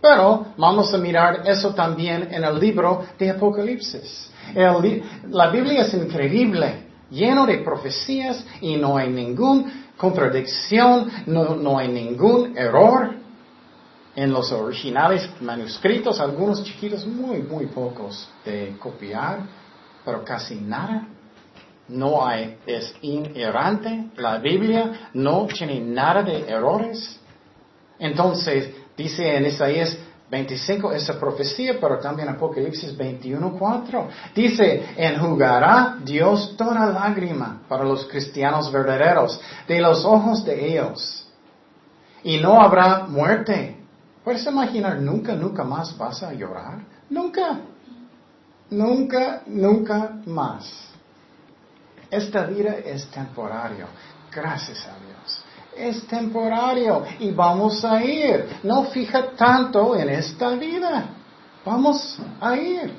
Pero 0.01 0.47
vamos 0.57 0.93
a 0.93 0.97
mirar 0.97 1.43
eso 1.45 1.73
también 1.73 2.27
en 2.31 2.43
el 2.43 2.59
libro 2.59 3.05
de 3.17 3.29
Apocalipsis. 3.29 4.31
la 5.29 5.49
Biblia 5.49 5.83
es 5.83 5.93
increíble. 5.93 6.89
lleno 7.09 7.45
de 7.45 7.59
profecías 7.59 8.43
y 8.59 8.75
no 8.75 8.97
hay 8.97 9.09
ninguna 9.09 9.91
contradicción, 9.97 11.11
no, 11.27 11.55
no 11.55 11.77
hay 11.77 11.87
ningún 11.87 12.57
error 12.57 13.15
en 14.15 14.31
los 14.31 14.51
originales 14.51 15.29
manuscritos, 15.41 16.19
algunos 16.19 16.63
chiquitos, 16.63 17.05
muy, 17.05 17.39
muy 17.39 17.67
pocos 17.67 18.29
de 18.43 18.75
copiar, 18.79 19.41
pero 20.03 20.23
casi 20.23 20.55
nada. 20.55 21.07
No 21.87 22.25
hay, 22.25 22.57
es 22.65 22.93
inerrante. 23.01 24.11
La 24.15 24.37
Biblia 24.37 25.09
no 25.13 25.45
tiene 25.47 25.81
nada 25.81 26.23
de 26.23 26.47
errores. 26.47 27.19
Entonces, 27.99 28.69
dice 28.95 29.35
en 29.35 29.45
Isaías 29.45 29.97
25 30.33 30.93
esa 30.93 31.19
profecía, 31.19 31.77
pero 31.79 31.99
también 31.99 32.27
Apocalipsis 32.29 32.97
21.4. 32.97 34.07
Dice, 34.33 34.83
enjugará 34.97 35.97
Dios 36.03 36.55
toda 36.57 36.87
lágrima 36.87 37.61
para 37.67 37.83
los 37.83 38.05
cristianos 38.07 38.71
verdaderos 38.71 39.39
de 39.67 39.79
los 39.79 40.03
ojos 40.03 40.43
de 40.43 40.71
ellos. 40.71 41.27
Y 42.23 42.37
no 42.37 42.59
habrá 42.59 43.05
muerte. 43.07 43.77
¿Puedes 44.23 44.45
imaginar 44.47 44.99
nunca, 44.99 45.35
nunca 45.35 45.63
más 45.63 45.95
vas 45.97 46.23
a 46.23 46.33
llorar? 46.33 46.79
Nunca. 47.09 47.59
Nunca, 48.73 49.43
nunca 49.45 50.17
más. 50.25 50.71
Esta 52.09 52.45
vida 52.45 52.75
es 52.83 53.07
temporario. 53.07 53.88
Gracias 54.31 54.86
a 54.88 54.97
Dios 55.05 55.43
es 55.75 56.05
temporario 56.07 57.03
y 57.19 57.31
vamos 57.31 57.83
a 57.83 58.03
ir. 58.03 58.45
No 58.63 58.86
fija 58.86 59.31
tanto 59.36 59.95
en 59.95 60.09
esta 60.09 60.51
vida. 60.51 61.05
Vamos 61.65 62.19
a 62.39 62.55
ir. 62.55 62.93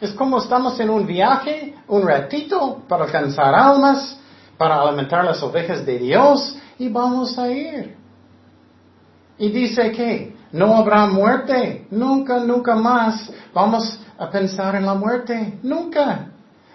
Es 0.00 0.12
como 0.12 0.38
estamos 0.38 0.78
en 0.80 0.90
un 0.90 1.06
viaje, 1.06 1.74
un 1.88 2.06
ratito, 2.06 2.82
para 2.88 3.04
alcanzar 3.04 3.54
almas, 3.54 4.18
para 4.56 4.80
alimentar 4.80 5.24
las 5.24 5.42
ovejas 5.42 5.84
de 5.84 5.98
Dios 5.98 6.56
y 6.78 6.88
vamos 6.88 7.38
a 7.38 7.50
ir. 7.50 7.96
Y 9.38 9.50
dice 9.50 9.92
que 9.92 10.36
no 10.52 10.76
habrá 10.76 11.06
muerte, 11.06 11.86
nunca, 11.90 12.38
nunca 12.38 12.74
más 12.74 13.30
vamos 13.54 13.98
a 14.18 14.28
pensar 14.28 14.74
en 14.74 14.86
la 14.86 14.94
muerte, 14.94 15.58
nunca. 15.62 16.26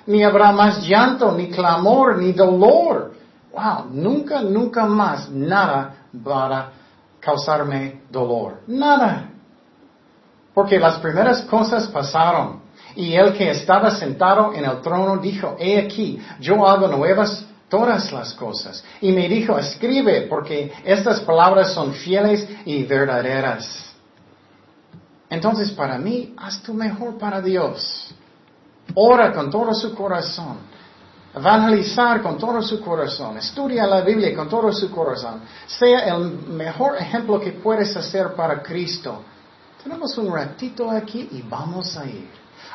Ni 0.07 0.23
habrá 0.23 0.51
más 0.51 0.85
llanto, 0.85 1.31
ni 1.31 1.49
clamor, 1.49 2.17
ni 2.17 2.31
dolor 2.31 3.15
wow, 3.55 3.85
nunca, 3.91 4.41
nunca 4.41 4.85
más 4.85 5.29
nada 5.29 5.95
va 6.13 6.57
a 6.57 6.69
causarme 7.19 8.01
dolor. 8.11 8.61
Nada. 8.67 9.29
Porque 10.53 10.79
las 10.79 10.99
primeras 10.99 11.41
cosas 11.43 11.87
pasaron. 11.87 12.63
Y 12.95 13.13
el 13.13 13.33
que 13.33 13.51
estaba 13.51 13.91
sentado 13.91 14.53
en 14.53 14.65
el 14.65 14.81
trono 14.81 15.17
dijo, 15.17 15.55
he 15.59 15.79
aquí, 15.79 16.21
yo 16.39 16.67
hago 16.67 16.87
nuevas 16.87 17.45
todas 17.69 18.11
las 18.11 18.33
cosas. 18.33 18.83
Y 19.01 19.11
me 19.11 19.27
dijo, 19.27 19.57
escribe, 19.57 20.23
porque 20.23 20.71
estas 20.83 21.21
palabras 21.21 21.73
son 21.73 21.93
fieles 21.93 22.47
y 22.65 22.83
verdaderas. 22.83 23.93
Entonces, 25.29 25.71
para 25.71 25.97
mí, 25.97 26.33
haz 26.37 26.61
tu 26.61 26.73
mejor 26.73 27.17
para 27.17 27.41
Dios. 27.41 28.13
Ora 28.93 29.33
con 29.33 29.49
todo 29.49 29.73
su 29.73 29.93
corazón 29.95 30.75
evangelizar 31.35 32.21
con 32.21 32.37
todo 32.37 32.61
su 32.61 32.79
corazón, 32.79 33.37
estudia 33.37 33.85
la 33.85 34.01
Biblia 34.01 34.33
con 34.33 34.47
todo 34.47 34.71
su 34.71 34.89
corazón, 34.89 35.41
sea 35.67 36.15
el 36.15 36.31
mejor 36.47 36.95
ejemplo 36.97 37.39
que 37.39 37.51
puedes 37.51 37.95
hacer 37.97 38.33
para 38.35 38.63
Cristo. 38.63 39.21
Tenemos 39.83 40.17
un 40.17 40.33
ratito 40.33 40.89
aquí 40.89 41.27
y 41.31 41.41
vamos 41.41 41.97
a 41.97 42.05
ir. 42.05 42.29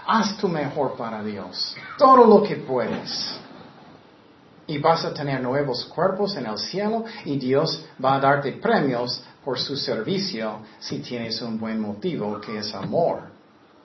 Haz 0.06 0.36
tu 0.36 0.48
mejor 0.48 0.94
para 0.94 1.22
Dios, 1.22 1.74
todo 1.96 2.24
lo 2.26 2.42
que 2.42 2.56
puedes. 2.56 3.38
Y 4.70 4.78
vas 4.78 5.04
a 5.04 5.12
tener 5.12 5.42
nuevos 5.42 5.84
cuerpos 5.86 6.36
en 6.36 6.46
el 6.46 6.56
cielo 6.56 7.04
y 7.24 7.36
Dios 7.36 7.84
va 8.02 8.14
a 8.14 8.20
darte 8.20 8.52
premios 8.52 9.20
por 9.44 9.58
su 9.58 9.74
servicio 9.76 10.60
si 10.78 11.00
tienes 11.00 11.42
un 11.42 11.58
buen 11.58 11.80
motivo 11.80 12.40
que 12.40 12.58
es 12.58 12.72
amor 12.72 13.22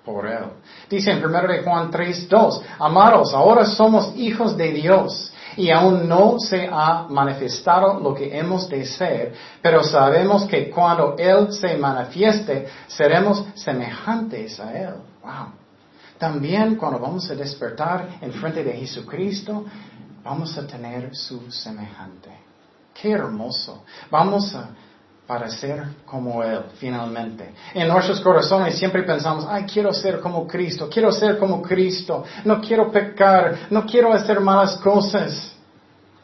por 0.05 0.27
Él. 0.27 0.45
Dice 0.87 1.09
en 1.09 1.25
1 1.25 1.47
de 1.47 1.63
Juan 1.63 1.89
3, 1.89 2.29
2, 2.29 2.61
amados, 2.77 3.33
ahora 3.33 3.65
somos 3.65 4.15
hijos 4.15 4.55
de 4.55 4.73
Dios 4.73 5.33
y 5.57 5.71
aún 5.71 6.07
no 6.07 6.37
se 6.37 6.69
ha 6.71 7.07
manifestado 7.09 7.99
lo 7.99 8.13
que 8.13 8.37
hemos 8.37 8.69
de 8.69 8.85
ser, 8.85 9.33
pero 9.63 9.83
sabemos 9.83 10.45
que 10.45 10.69
cuando 10.69 11.15
Él 11.17 11.51
se 11.51 11.77
manifieste, 11.77 12.67
seremos 12.85 13.43
semejantes 13.55 14.59
a 14.59 14.71
Él. 14.77 14.93
Wow. 15.23 15.65
También 16.19 16.75
cuando 16.75 16.99
vamos 16.99 17.29
a 17.29 17.35
despertar 17.35 18.19
en 18.21 18.31
frente 18.33 18.63
de 18.63 18.73
Jesucristo, 18.73 19.65
vamos 20.25 20.57
a 20.57 20.65
tener 20.65 21.15
su 21.15 21.51
semejante. 21.51 22.31
Qué 22.93 23.11
hermoso. 23.11 23.83
Vamos 24.09 24.53
a 24.55 24.69
para 25.27 25.49
ser 25.49 25.83
como 26.05 26.43
Él 26.43 26.65
finalmente. 26.77 27.53
En 27.73 27.87
nuestros 27.87 28.21
corazones 28.21 28.77
siempre 28.77 29.03
pensamos, 29.03 29.45
ay, 29.49 29.63
quiero 29.63 29.91
ser 29.91 30.19
como 30.19 30.45
Cristo, 30.45 30.87
quiero 30.87 31.11
ser 31.11 31.39
como 31.39 31.61
Cristo, 31.63 32.23
no 32.43 32.61
quiero 32.61 32.91
pecar, 32.91 33.67
no 33.71 33.85
quiero 33.85 34.13
hacer 34.13 34.39
malas 34.39 34.77
cosas. 34.77 35.51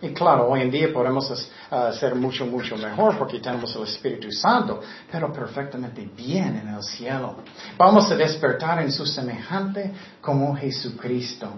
Y 0.03 0.09
claro, 0.13 0.49
hoy 0.49 0.61
en 0.61 0.71
día 0.71 0.91
podemos 0.93 1.31
hacer 1.69 2.15
mucho, 2.15 2.45
mucho 2.45 2.75
mejor 2.77 3.17
porque 3.17 3.39
tenemos 3.39 3.75
el 3.75 3.83
Espíritu 3.83 4.31
Santo, 4.31 4.81
pero 5.11 5.31
perfectamente 5.31 6.07
bien 6.15 6.57
en 6.57 6.69
el 6.69 6.83
cielo. 6.83 7.37
Vamos 7.77 8.11
a 8.11 8.15
despertar 8.15 8.81
en 8.81 8.91
su 8.91 9.05
semejante 9.05 9.91
como 10.21 10.55
Jesucristo, 10.55 11.49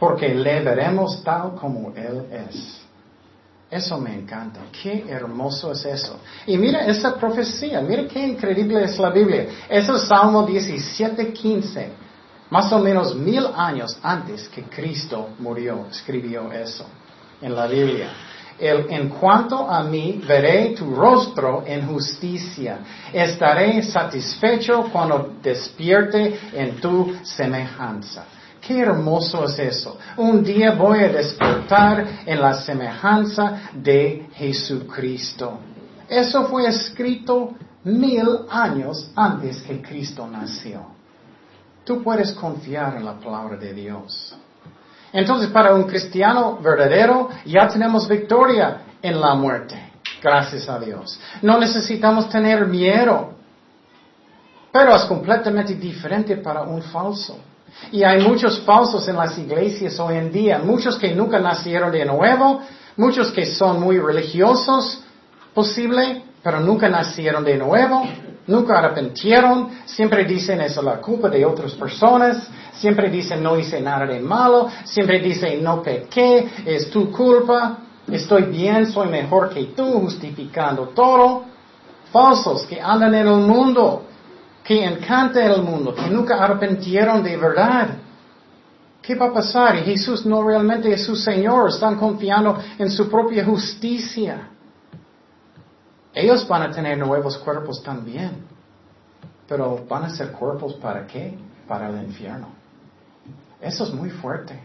porque 0.00 0.34
le 0.34 0.60
veremos 0.60 1.22
tal 1.22 1.54
como 1.54 1.92
Él 1.94 2.24
es. 2.32 2.80
Eso 3.70 3.98
me 3.98 4.14
encanta. 4.14 4.60
Qué 4.82 5.04
hermoso 5.08 5.70
es 5.70 5.84
eso. 5.84 6.18
Y 6.46 6.56
mira 6.56 6.86
esa 6.86 7.14
profecía. 7.14 7.80
Mira 7.82 8.08
qué 8.08 8.26
increíble 8.26 8.82
es 8.82 8.98
la 8.98 9.10
Biblia. 9.10 9.46
Eso 9.68 9.94
es 9.94 10.08
Salmo 10.08 10.44
17, 10.44 11.32
15. 11.32 11.92
Más 12.48 12.72
o 12.72 12.80
menos 12.80 13.14
mil 13.14 13.46
años 13.54 13.96
antes 14.02 14.48
que 14.48 14.64
Cristo 14.64 15.28
murió, 15.38 15.86
escribió 15.88 16.50
eso 16.50 16.86
en 17.40 17.54
la 17.54 17.66
Biblia. 17.68 18.08
El, 18.58 18.90
en 18.90 19.08
cuanto 19.10 19.70
a 19.70 19.84
mí, 19.84 20.20
veré 20.26 20.70
tu 20.70 20.92
rostro 20.94 21.62
en 21.64 21.86
justicia. 21.86 22.78
Estaré 23.12 23.82
satisfecho 23.82 24.88
cuando 24.90 25.34
despierte 25.40 26.40
en 26.52 26.80
tu 26.80 27.14
semejanza. 27.22 28.24
Qué 28.60 28.80
hermoso 28.80 29.44
es 29.44 29.58
eso. 29.58 29.98
Un 30.16 30.44
día 30.44 30.72
voy 30.72 31.00
a 31.00 31.08
despertar 31.08 32.06
en 32.26 32.40
la 32.40 32.54
semejanza 32.54 33.70
de 33.72 34.28
Jesucristo. 34.34 35.58
Eso 36.08 36.44
fue 36.44 36.66
escrito 36.66 37.54
mil 37.84 38.40
años 38.50 39.10
antes 39.16 39.62
que 39.62 39.80
Cristo 39.80 40.26
nació. 40.26 40.84
Tú 41.84 42.02
puedes 42.02 42.32
confiar 42.32 42.96
en 42.96 43.04
la 43.04 43.14
palabra 43.18 43.56
de 43.56 43.72
Dios. 43.72 44.34
Entonces, 45.12 45.48
para 45.50 45.74
un 45.74 45.84
cristiano 45.84 46.58
verdadero, 46.62 47.30
ya 47.46 47.66
tenemos 47.68 48.06
victoria 48.06 48.82
en 49.02 49.20
la 49.20 49.34
muerte. 49.34 49.90
Gracias 50.22 50.68
a 50.68 50.78
Dios. 50.78 51.18
No 51.42 51.58
necesitamos 51.58 52.28
tener 52.28 52.66
miedo. 52.66 53.32
Pero 54.70 54.94
es 54.94 55.04
completamente 55.04 55.74
diferente 55.74 56.36
para 56.36 56.62
un 56.62 56.82
falso. 56.82 57.38
Y 57.92 58.02
hay 58.02 58.22
muchos 58.22 58.60
falsos 58.60 59.06
en 59.08 59.16
las 59.16 59.38
iglesias 59.38 59.98
hoy 60.00 60.16
en 60.16 60.30
día, 60.30 60.58
muchos 60.58 60.96
que 60.96 61.14
nunca 61.14 61.38
nacieron 61.38 61.90
de 61.92 62.04
nuevo, 62.04 62.60
muchos 62.96 63.30
que 63.32 63.46
son 63.46 63.80
muy 63.80 63.98
religiosos, 63.98 65.02
posible, 65.54 66.22
pero 66.42 66.60
nunca 66.60 66.88
nacieron 66.88 67.44
de 67.44 67.56
nuevo, 67.56 68.04
nunca 68.46 68.78
arrepentieron, 68.78 69.70
siempre 69.84 70.24
dicen 70.24 70.60
eso 70.60 70.80
es 70.80 70.86
la 70.86 70.96
culpa 71.00 71.28
de 71.28 71.44
otras 71.44 71.72
personas, 71.72 72.48
siempre 72.72 73.10
dicen 73.10 73.42
no 73.42 73.58
hice 73.58 73.80
nada 73.80 74.06
de 74.06 74.20
malo, 74.20 74.68
siempre 74.84 75.20
dicen 75.20 75.62
no 75.62 75.82
pequé, 75.82 76.48
es 76.64 76.90
tu 76.90 77.10
culpa, 77.10 77.78
estoy 78.10 78.44
bien, 78.44 78.90
soy 78.90 79.08
mejor 79.08 79.50
que 79.50 79.64
tú, 79.76 79.84
justificando 80.00 80.88
todo. 80.88 81.44
Falsos 82.12 82.66
que 82.66 82.80
andan 82.80 83.14
en 83.14 83.28
el 83.28 83.36
mundo, 83.36 84.06
que 84.64 84.84
encanta 84.84 85.44
el 85.44 85.62
mundo, 85.62 85.94
que 85.94 86.08
nunca 86.08 86.42
arrepentieron 86.42 87.22
de 87.22 87.36
verdad. 87.36 87.88
¿Qué 89.02 89.14
va 89.14 89.26
a 89.26 89.32
pasar? 89.32 89.76
Y 89.76 89.82
Jesús 89.82 90.26
no 90.26 90.42
realmente 90.42 90.92
es 90.92 91.04
su 91.04 91.16
Señor, 91.16 91.70
están 91.70 91.96
confiando 91.96 92.58
en 92.78 92.90
su 92.90 93.08
propia 93.08 93.44
justicia. 93.44 94.48
Ellos 96.12 96.46
van 96.46 96.62
a 96.62 96.70
tener 96.70 96.98
nuevos 96.98 97.38
cuerpos 97.38 97.82
también, 97.82 98.44
pero 99.48 99.84
van 99.88 100.04
a 100.04 100.10
ser 100.10 100.32
cuerpos 100.32 100.74
para 100.74 101.06
qué? 101.06 101.36
Para 101.66 101.88
el 101.88 102.04
infierno. 102.04 102.48
Eso 103.60 103.84
es 103.84 103.92
muy 103.92 104.10
fuerte. 104.10 104.60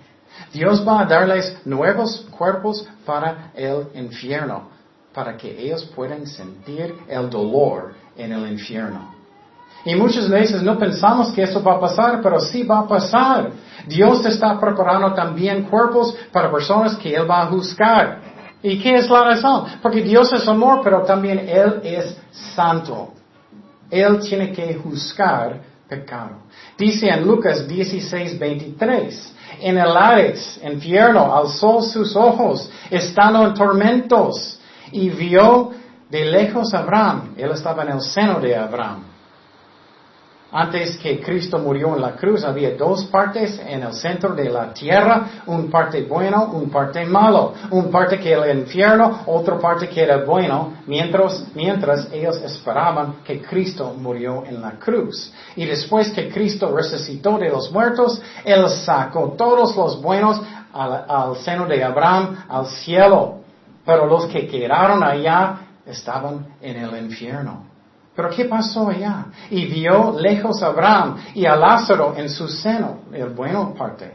Dios 0.52 0.86
va 0.86 1.02
a 1.02 1.06
darles 1.06 1.66
nuevos 1.66 2.28
cuerpos 2.38 2.88
para 3.06 3.52
el 3.54 3.88
infierno, 3.94 4.70
para 5.14 5.38
que 5.38 5.60
ellos 5.60 5.86
puedan 5.96 6.28
sentir 6.28 6.96
el 7.08 7.30
dolor 7.30 7.94
en 8.18 8.34
el 8.34 8.52
infierno. 8.52 9.15
Y 9.86 9.94
muchas 9.94 10.28
veces 10.28 10.64
no 10.64 10.80
pensamos 10.80 11.32
que 11.32 11.44
eso 11.44 11.62
va 11.62 11.74
a 11.74 11.80
pasar, 11.80 12.20
pero 12.22 12.40
sí 12.40 12.64
va 12.64 12.80
a 12.80 12.88
pasar. 12.88 13.52
Dios 13.86 14.26
está 14.26 14.60
preparando 14.60 15.14
también 15.14 15.62
cuerpos 15.64 16.18
para 16.32 16.52
personas 16.52 16.96
que 16.96 17.14
Él 17.14 17.30
va 17.30 17.44
a 17.44 17.46
juzgar. 17.46 18.20
¿Y 18.64 18.80
qué 18.80 18.96
es 18.96 19.08
la 19.08 19.24
razón? 19.24 19.66
Porque 19.84 20.02
Dios 20.02 20.34
es 20.34 20.48
amor, 20.48 20.82
pero 20.84 21.04
también 21.04 21.38
Él 21.48 21.82
es 21.84 22.18
santo. 22.56 23.14
Él 23.92 24.20
tiene 24.22 24.52
que 24.52 24.74
juzgar 24.74 25.62
pecado. 25.88 26.38
Dice 26.76 27.08
en 27.08 27.24
Lucas 27.24 27.68
16, 27.68 28.40
23, 28.40 29.36
en 29.62 29.78
el 29.78 29.96
Hades, 29.96 30.60
infierno, 30.64 31.32
alzó 31.36 31.84
sus 31.84 32.16
ojos, 32.16 32.72
estando 32.90 33.46
en 33.46 33.54
tormentos, 33.54 34.60
y 34.92 35.10
vio 35.12 35.74
de 36.10 36.26
lejos 36.26 36.74
a 36.74 36.80
Abraham. 36.80 37.36
Él 37.38 37.52
estaba 37.52 37.84
en 37.84 37.90
el 37.90 38.02
seno 38.02 38.40
de 38.40 38.56
Abraham 38.56 39.15
antes 40.58 40.96
que 40.96 41.20
Cristo 41.20 41.60
murió 41.60 41.96
en 41.96 42.02
la 42.02 42.16
cruz 42.16 42.46
había 42.46 42.78
dos 42.78 43.04
partes 43.08 43.60
en 43.60 43.84
el 43.84 43.94
centro 43.94 44.34
de 44.34 44.50
la 44.50 44.74
tierra, 44.74 45.44
un 45.48 45.70
parte 45.70 46.04
bueno, 46.04 46.46
un 46.54 46.70
parte 46.70 47.06
malo, 47.06 47.54
un 47.72 47.92
parte 47.92 48.18
que 48.18 48.32
era 48.32 48.50
el 48.50 48.60
infierno, 48.60 49.24
otra 49.26 49.60
parte 49.60 49.90
que 49.90 50.02
era 50.02 50.24
bueno, 50.24 50.76
mientras, 50.88 51.44
mientras 51.54 52.08
ellos 52.10 52.38
esperaban 52.38 53.16
que 53.26 53.42
Cristo 53.42 53.94
murió 53.98 54.46
en 54.46 54.62
la 54.62 54.80
cruz. 54.80 55.30
Y 55.58 55.66
después 55.66 56.12
que 56.12 56.30
Cristo 56.30 56.74
resucitó 56.74 57.38
de 57.38 57.50
los 57.50 57.70
muertos, 57.74 58.22
Él 58.46 58.70
sacó 58.70 59.34
todos 59.38 59.76
los 59.76 60.02
buenos 60.02 60.40
al, 60.72 61.04
al 61.06 61.36
seno 61.36 61.66
de 61.66 61.84
Abraham, 61.84 62.46
al 62.48 62.68
cielo. 62.68 63.40
Pero 63.86 64.06
los 64.06 64.28
que 64.28 64.48
quedaron 64.48 65.04
allá 65.04 65.58
estaban 65.86 66.48
en 66.62 66.78
el 66.78 66.98
infierno. 67.04 67.65
Pero 68.16 68.30
¿qué 68.30 68.46
pasó 68.46 68.90
allá? 68.90 69.26
Y 69.50 69.66
vio 69.66 70.18
lejos 70.18 70.64
a 70.64 70.68
Abraham 70.68 71.18
y 71.34 71.46
a 71.46 71.56
Lázaro 71.56 72.14
en 72.16 72.30
su 72.30 72.48
seno, 72.48 73.02
el 73.12 73.30
bueno 73.30 73.74
parte, 73.74 74.12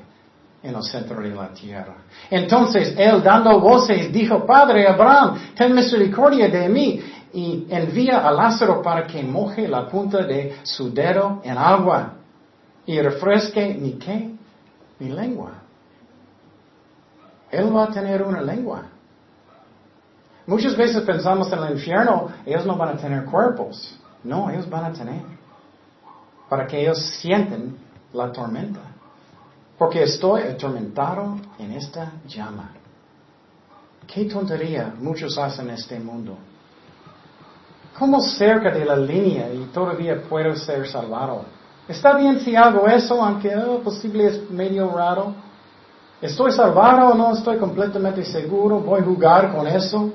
en 0.63 0.75
el 0.75 0.83
centro 0.83 1.21
de 1.21 1.31
la 1.31 1.49
tierra. 1.49 1.97
Entonces 2.31 2.95
él 2.97 3.23
dando 3.23 3.61
voces 3.61 4.11
dijo, 4.11 4.47
Padre 4.47 4.89
Abraham, 4.89 5.39
ten 5.55 5.75
misericordia 5.75 6.49
de 6.49 6.69
mí 6.69 7.01
y 7.35 7.67
envía 7.69 8.27
a 8.27 8.33
Lázaro 8.33 8.81
para 8.81 9.07
que 9.07 9.23
moje 9.23 9.69
la 9.69 9.87
punta 9.87 10.25
de 10.25 10.57
su 10.63 10.93
dedo 10.93 11.43
en 11.45 11.59
agua 11.59 12.15
y 12.87 12.99
refresque 13.01 13.77
mi 13.79 13.93
qué, 13.93 14.31
mi 14.99 15.11
lengua. 15.11 15.53
Él 17.51 17.75
va 17.75 17.85
a 17.85 17.89
tener 17.89 18.23
una 18.23 18.41
lengua. 18.41 18.85
Muchas 20.51 20.77
veces 20.77 21.03
pensamos 21.03 21.53
en 21.53 21.61
el 21.61 21.75
infierno, 21.75 22.27
ellos 22.45 22.67
no 22.67 22.75
van 22.75 22.89
a 22.89 22.97
tener 22.97 23.25
cuerpos. 23.25 23.97
No, 24.25 24.51
ellos 24.51 24.69
van 24.69 24.87
a 24.87 24.93
tener. 24.93 25.23
Para 26.49 26.67
que 26.67 26.81
ellos 26.81 26.99
sienten 27.21 27.79
la 28.13 28.33
tormenta. 28.33 28.81
Porque 29.79 30.03
estoy 30.03 30.43
atormentado 30.43 31.37
en 31.57 31.71
esta 31.71 32.15
llama. 32.27 32.73
Qué 34.09 34.25
tontería 34.25 34.93
muchos 34.99 35.39
hacen 35.39 35.69
en 35.69 35.77
este 35.77 36.01
mundo. 36.01 36.37
¿Cómo 37.97 38.21
cerca 38.21 38.73
de 38.73 38.85
la 38.85 38.97
línea 38.97 39.55
y 39.55 39.71
todavía 39.73 40.21
puedo 40.21 40.57
ser 40.57 40.89
salvado? 40.89 41.45
¿Está 41.87 42.17
bien 42.17 42.41
si 42.41 42.57
hago 42.57 42.89
eso, 42.89 43.23
aunque 43.23 43.55
oh, 43.55 43.79
posible 43.85 44.27
es 44.27 44.51
medio 44.51 44.91
raro? 44.91 45.33
¿Estoy 46.21 46.51
salvado 46.51 47.11
o 47.11 47.15
no 47.15 47.35
estoy 47.35 47.57
completamente 47.57 48.25
seguro? 48.25 48.81
¿Voy 48.81 49.01
a 49.01 49.05
jugar 49.05 49.55
con 49.55 49.65
eso? 49.69 50.13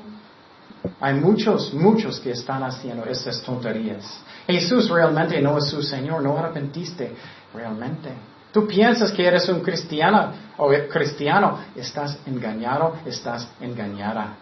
Hay 1.00 1.16
muchos, 1.16 1.74
muchos 1.74 2.20
que 2.20 2.32
están 2.32 2.64
haciendo 2.64 3.06
esas 3.06 3.42
tonterías. 3.42 4.22
Jesús 4.48 4.90
realmente 4.90 5.42
no 5.42 5.58
es 5.58 5.66
su 5.66 5.82
Señor, 5.82 6.22
no 6.22 6.38
arrepentiste 6.38 7.14
realmente. 7.54 8.10
Tú 8.52 8.68
piensas 8.68 9.12
que 9.12 9.26
eres 9.26 9.50
un 9.50 9.60
cristiano 9.60 10.32
o 10.58 10.70
cristiano, 10.90 11.60
estás 11.76 12.18
engañado, 12.26 12.94
estás 13.06 13.50
engañada. 13.60 14.38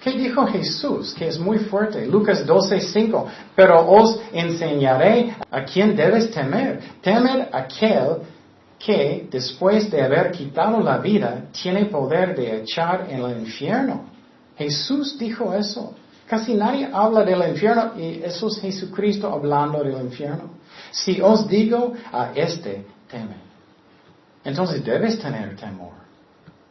¿Qué 0.00 0.12
dijo 0.12 0.46
Jesús? 0.46 1.14
Que 1.14 1.28
es 1.28 1.38
muy 1.38 1.58
fuerte. 1.58 2.06
Lucas 2.06 2.46
12, 2.46 2.80
5. 2.80 3.26
Pero 3.56 3.88
os 3.88 4.20
enseñaré 4.32 5.34
a 5.50 5.64
quién 5.64 5.96
debes 5.96 6.30
temer. 6.30 6.80
Temer 7.00 7.48
aquel 7.52 8.18
que 8.78 9.26
después 9.30 9.90
de 9.90 10.02
haber 10.02 10.30
quitado 10.30 10.80
la 10.80 10.98
vida 10.98 11.46
tiene 11.50 11.86
poder 11.86 12.36
de 12.36 12.62
echar 12.62 13.06
en 13.10 13.20
el 13.22 13.40
infierno. 13.40 14.15
Jesús 14.56 15.18
dijo 15.18 15.54
eso. 15.54 15.94
Casi 16.26 16.54
nadie 16.54 16.88
habla 16.92 17.22
del 17.22 17.48
infierno 17.48 17.92
y 17.96 18.22
eso 18.22 18.48
es 18.48 18.60
Jesucristo 18.60 19.32
hablando 19.32 19.82
del 19.82 20.00
infierno. 20.02 20.50
Si 20.90 21.20
os 21.20 21.46
digo 21.46 21.92
a 22.12 22.32
este, 22.34 22.84
teme. 23.08 23.36
Entonces 24.42 24.84
debes 24.84 25.18
tener 25.18 25.56
temor. 25.56 25.92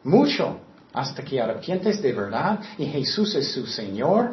Mucho. 0.04 0.60
Hasta 0.94 1.24
que 1.24 1.42
arrepientes 1.42 2.02
de 2.02 2.14
verdad 2.14 2.60
y 2.78 2.86
Jesús 2.86 3.36
es 3.36 3.52
su 3.52 3.66
Señor. 3.66 4.32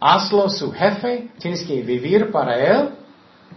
Hazlo 0.00 0.48
su 0.48 0.72
jefe. 0.72 1.30
Tienes 1.38 1.62
que 1.64 1.82
vivir 1.82 2.30
para 2.30 2.58
Él. 2.58 2.90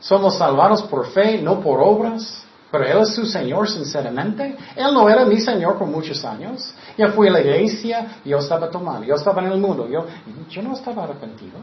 Somos 0.01 0.38
salvados 0.38 0.84
por 0.84 1.08
fe, 1.12 1.41
no 1.41 1.62
por 1.62 1.79
obras. 1.82 2.43
Pero 2.73 2.86
Él 2.86 3.01
es 3.03 3.13
su 3.13 3.27
Señor 3.27 3.69
sinceramente. 3.69 4.57
Él 4.75 4.91
no 4.95 5.07
era 5.07 5.23
mi 5.25 5.39
Señor 5.39 5.77
por 5.77 5.88
muchos 5.88 6.25
años. 6.25 6.73
Yo 6.97 7.07
fui 7.09 7.27
a 7.27 7.31
la 7.31 7.39
iglesia, 7.39 8.17
yo 8.25 8.39
estaba 8.39 8.67
tomando, 8.71 9.05
yo 9.05 9.13
estaba 9.13 9.43
en 9.43 9.51
el 9.51 9.59
mundo, 9.59 9.88
yo, 9.88 10.07
yo 10.49 10.63
no 10.63 10.73
estaba 10.73 11.03
arrepentido. 11.03 11.59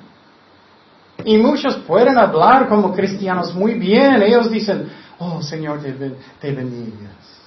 Y 1.25 1.37
muchos 1.37 1.79
pueden 1.79 2.17
hablar 2.17 2.69
como 2.69 2.93
cristianos 2.93 3.53
muy 3.53 3.75
bien. 3.75 4.23
Ellos 4.23 4.49
dicen, 4.49 4.89
oh 5.19 5.43
Señor, 5.43 5.83
te, 5.83 5.93
te 6.41 6.53
bendigas. 6.53 7.41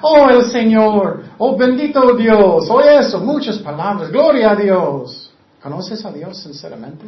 Oh 0.00 0.30
el 0.30 0.44
Señor, 0.44 1.24
oh 1.36 1.58
bendito 1.58 2.14
Dios, 2.14 2.70
oh 2.70 2.80
eso, 2.80 3.20
muchas 3.20 3.58
palabras, 3.58 4.10
gloria 4.10 4.52
a 4.52 4.56
Dios. 4.56 5.30
¿Conoces 5.62 6.02
a 6.06 6.10
Dios 6.10 6.38
sinceramente? 6.38 7.04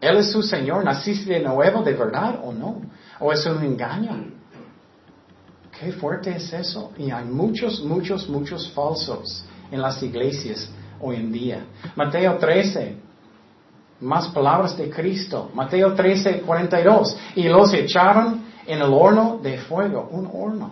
¿Él 0.00 0.16
es 0.16 0.32
su 0.32 0.42
Señor? 0.42 0.84
¿Naciste 0.84 1.34
de 1.34 1.40
nuevo 1.40 1.82
de 1.82 1.92
verdad 1.92 2.40
o 2.42 2.52
no? 2.52 2.80
¿O 3.20 3.32
es 3.32 3.46
un 3.46 3.62
engaño? 3.62 4.39
Qué 5.80 5.92
fuerte 5.92 6.36
es 6.36 6.52
eso. 6.52 6.92
Y 6.98 7.10
hay 7.10 7.24
muchos, 7.24 7.82
muchos, 7.82 8.28
muchos 8.28 8.70
falsos 8.72 9.42
en 9.70 9.80
las 9.80 10.02
iglesias 10.02 10.68
hoy 11.00 11.16
en 11.16 11.32
día. 11.32 11.64
Mateo 11.96 12.36
13, 12.36 12.96
más 14.00 14.28
palabras 14.28 14.76
de 14.76 14.90
Cristo. 14.90 15.50
Mateo 15.54 15.94
13, 15.94 16.42
42. 16.42 17.16
Y 17.36 17.44
los 17.44 17.72
echaron 17.72 18.44
en 18.66 18.78
el 18.78 18.92
horno 18.92 19.40
de 19.42 19.56
fuego, 19.56 20.06
un 20.12 20.30
horno. 20.30 20.70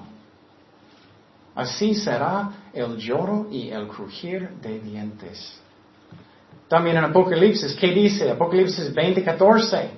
Así 1.55 1.95
será 1.95 2.51
el 2.75 2.99
lloro 2.99 3.49
y 3.51 3.71
el 3.71 3.89
crujir 3.89 4.51
de 4.61 4.79
dientes. 4.79 5.59
También 6.69 6.99
en 6.99 7.05
Apocalipsis, 7.05 7.75
¿qué 7.75 7.89
dice? 7.89 8.31
Apocalipsis 8.31 8.93
20, 8.93 9.25
14. 9.25 9.91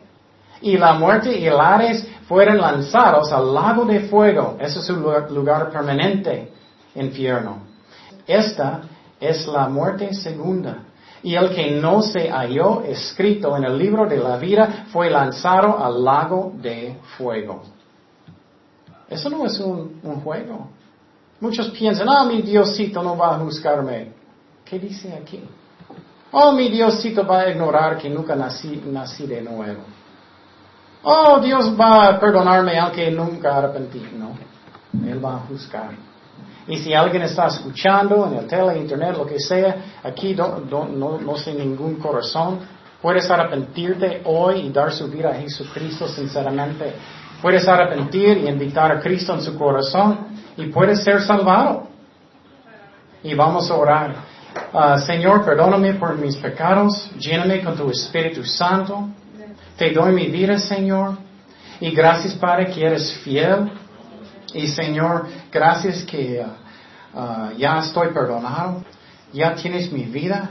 Y 0.62 0.78
la 0.78 0.94
muerte 0.94 1.36
y 1.36 1.46
el 1.46 1.58
Ares 1.58 2.06
fueron 2.30 2.58
lanzados 2.58 3.32
al 3.32 3.52
lago 3.52 3.84
de 3.84 4.02
fuego. 4.02 4.56
Ese 4.60 4.78
es 4.78 4.88
un 4.88 5.02
lugar, 5.02 5.68
permanente, 5.68 6.52
infierno. 6.94 7.62
Esta 8.24 8.82
es 9.18 9.48
la 9.48 9.68
muerte 9.68 10.14
segunda. 10.14 10.84
Y 11.24 11.34
el 11.34 11.50
que 11.52 11.72
no 11.72 12.02
se 12.02 12.30
halló 12.30 12.82
escrito 12.82 13.56
en 13.56 13.64
el 13.64 13.76
libro 13.76 14.06
de 14.06 14.18
la 14.18 14.36
vida 14.36 14.86
fue 14.92 15.10
lanzado 15.10 15.84
al 15.84 16.04
lago 16.04 16.52
de 16.54 16.98
fuego. 17.16 17.62
Eso 19.08 19.28
no 19.28 19.44
es 19.44 19.58
un, 19.58 20.00
juego. 20.22 20.68
Muchos 21.40 21.70
piensan, 21.70 22.08
ah, 22.08 22.24
mi 22.24 22.42
Diosito 22.42 23.02
no 23.02 23.16
va 23.16 23.34
a 23.34 23.38
juzgarme. 23.40 24.12
¿Qué 24.64 24.78
dice 24.78 25.12
aquí? 25.20 25.42
Oh, 26.30 26.52
mi 26.52 26.68
Diosito 26.68 27.26
va 27.26 27.40
a 27.40 27.50
ignorar 27.50 27.98
que 27.98 28.08
nunca 28.08 28.36
nací, 28.36 28.84
nací 28.86 29.26
de 29.26 29.42
nuevo. 29.42 29.82
Oh, 31.02 31.40
Dios 31.40 31.74
va 31.78 32.08
a 32.08 32.20
perdonarme 32.20 32.78
aunque 32.78 33.10
nunca 33.10 33.56
arrepentí. 33.56 34.02
No, 34.16 34.36
Él 35.06 35.24
va 35.24 35.36
a 35.36 35.38
juzgar. 35.40 35.90
Y 36.66 36.76
si 36.76 36.94
alguien 36.94 37.22
está 37.22 37.46
escuchando 37.46 38.26
en 38.26 38.38
el 38.38 38.46
tele, 38.46 38.78
internet, 38.78 39.16
lo 39.16 39.26
que 39.26 39.40
sea, 39.40 39.98
aquí 40.04 40.34
no, 40.34 40.60
no 40.88 41.36
sé 41.36 41.54
ningún 41.54 41.96
corazón, 41.96 42.60
puedes 43.00 43.30
arrepentirte 43.30 44.22
hoy 44.24 44.60
y 44.60 44.70
dar 44.70 44.92
su 44.92 45.08
vida 45.08 45.30
a 45.30 45.34
Jesucristo 45.34 46.06
sinceramente. 46.06 46.94
Puedes 47.40 47.66
arrepentir 47.66 48.38
y 48.38 48.48
invitar 48.48 48.92
a 48.92 49.00
Cristo 49.00 49.32
en 49.34 49.40
su 49.40 49.56
corazón 49.56 50.18
y 50.56 50.66
puedes 50.66 51.02
ser 51.02 51.22
salvado. 51.22 51.88
Y 53.22 53.34
vamos 53.34 53.70
a 53.70 53.74
orar. 53.74 54.14
Ah, 54.72 54.98
Señor, 54.98 55.44
perdóname 55.44 55.94
por 55.94 56.16
mis 56.16 56.36
pecados, 56.36 57.10
lléname 57.18 57.62
con 57.62 57.76
tu 57.76 57.90
Espíritu 57.90 58.44
Santo. 58.44 59.08
Te 59.80 59.92
doy 59.92 60.12
mi 60.12 60.26
vida, 60.26 60.58
Señor. 60.58 61.16
Y 61.80 61.90
gracias, 61.92 62.34
Padre, 62.34 62.66
que 62.66 62.84
eres 62.84 63.14
fiel. 63.24 63.72
Y 64.52 64.68
Señor, 64.68 65.26
gracias 65.50 66.02
que 66.02 66.44
uh, 66.44 67.18
uh, 67.18 67.56
ya 67.56 67.78
estoy 67.78 68.08
perdonado. 68.08 68.84
Ya 69.32 69.54
tienes 69.54 69.90
mi 69.90 70.02
vida. 70.02 70.50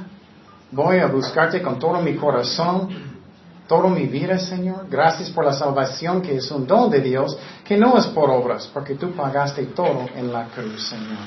Voy 0.72 0.98
a 0.98 1.06
buscarte 1.06 1.62
con 1.62 1.78
todo 1.78 2.02
mi 2.02 2.16
corazón. 2.16 2.90
toda 3.68 3.88
mi 3.90 4.08
vida, 4.08 4.40
Señor. 4.40 4.88
Gracias 4.90 5.30
por 5.30 5.46
la 5.46 5.54
salvación 5.54 6.24
que 6.24 6.38
es 6.38 6.50
un 6.50 6.66
don 6.66 6.90
de 6.90 7.00
Dios, 7.00 7.38
que 7.64 7.78
no 7.78 8.00
es 8.00 8.08
por 8.08 8.32
obras, 8.32 8.68
porque 8.74 8.96
tú 8.96 9.12
pagaste 9.12 9.64
todo 9.76 10.08
en 10.16 10.34
la 10.34 10.46
cruz, 10.46 10.88
Señor. 10.88 11.20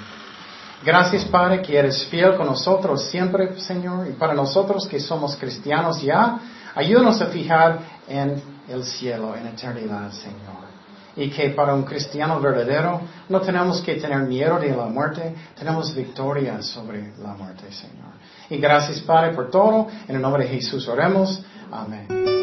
Gracias, 0.84 1.24
Padre, 1.26 1.62
que 1.62 1.78
eres 1.78 2.04
fiel 2.06 2.34
con 2.34 2.46
nosotros 2.46 3.04
siempre, 3.04 3.60
Señor, 3.60 4.08
y 4.08 4.12
para 4.14 4.34
nosotros 4.34 4.88
que 4.88 4.98
somos 4.98 5.36
cristianos 5.36 6.02
ya, 6.02 6.40
ayúdanos 6.74 7.20
a 7.20 7.26
fijar 7.26 7.80
en 8.08 8.42
el 8.68 8.84
cielo, 8.84 9.34
en 9.36 9.46
eternidad, 9.46 10.10
Señor 10.12 10.72
y 11.16 11.30
que 11.30 11.50
para 11.50 11.74
un 11.74 11.82
cristiano 11.82 12.40
verdadero 12.40 13.00
no 13.28 13.40
tenemos 13.40 13.80
que 13.80 13.96
tener 13.96 14.22
miedo 14.22 14.58
de 14.58 14.74
la 14.74 14.86
muerte, 14.86 15.34
tenemos 15.58 15.94
victoria 15.94 16.62
sobre 16.62 17.12
la 17.18 17.34
muerte, 17.34 17.70
Señor. 17.70 18.12
Y 18.50 18.58
gracias, 18.58 19.00
Padre, 19.00 19.34
por 19.34 19.50
todo. 19.50 19.88
En 20.08 20.16
el 20.16 20.22
nombre 20.22 20.44
de 20.44 20.50
Jesús 20.50 20.88
oremos. 20.88 21.42
Amén. 21.70 22.41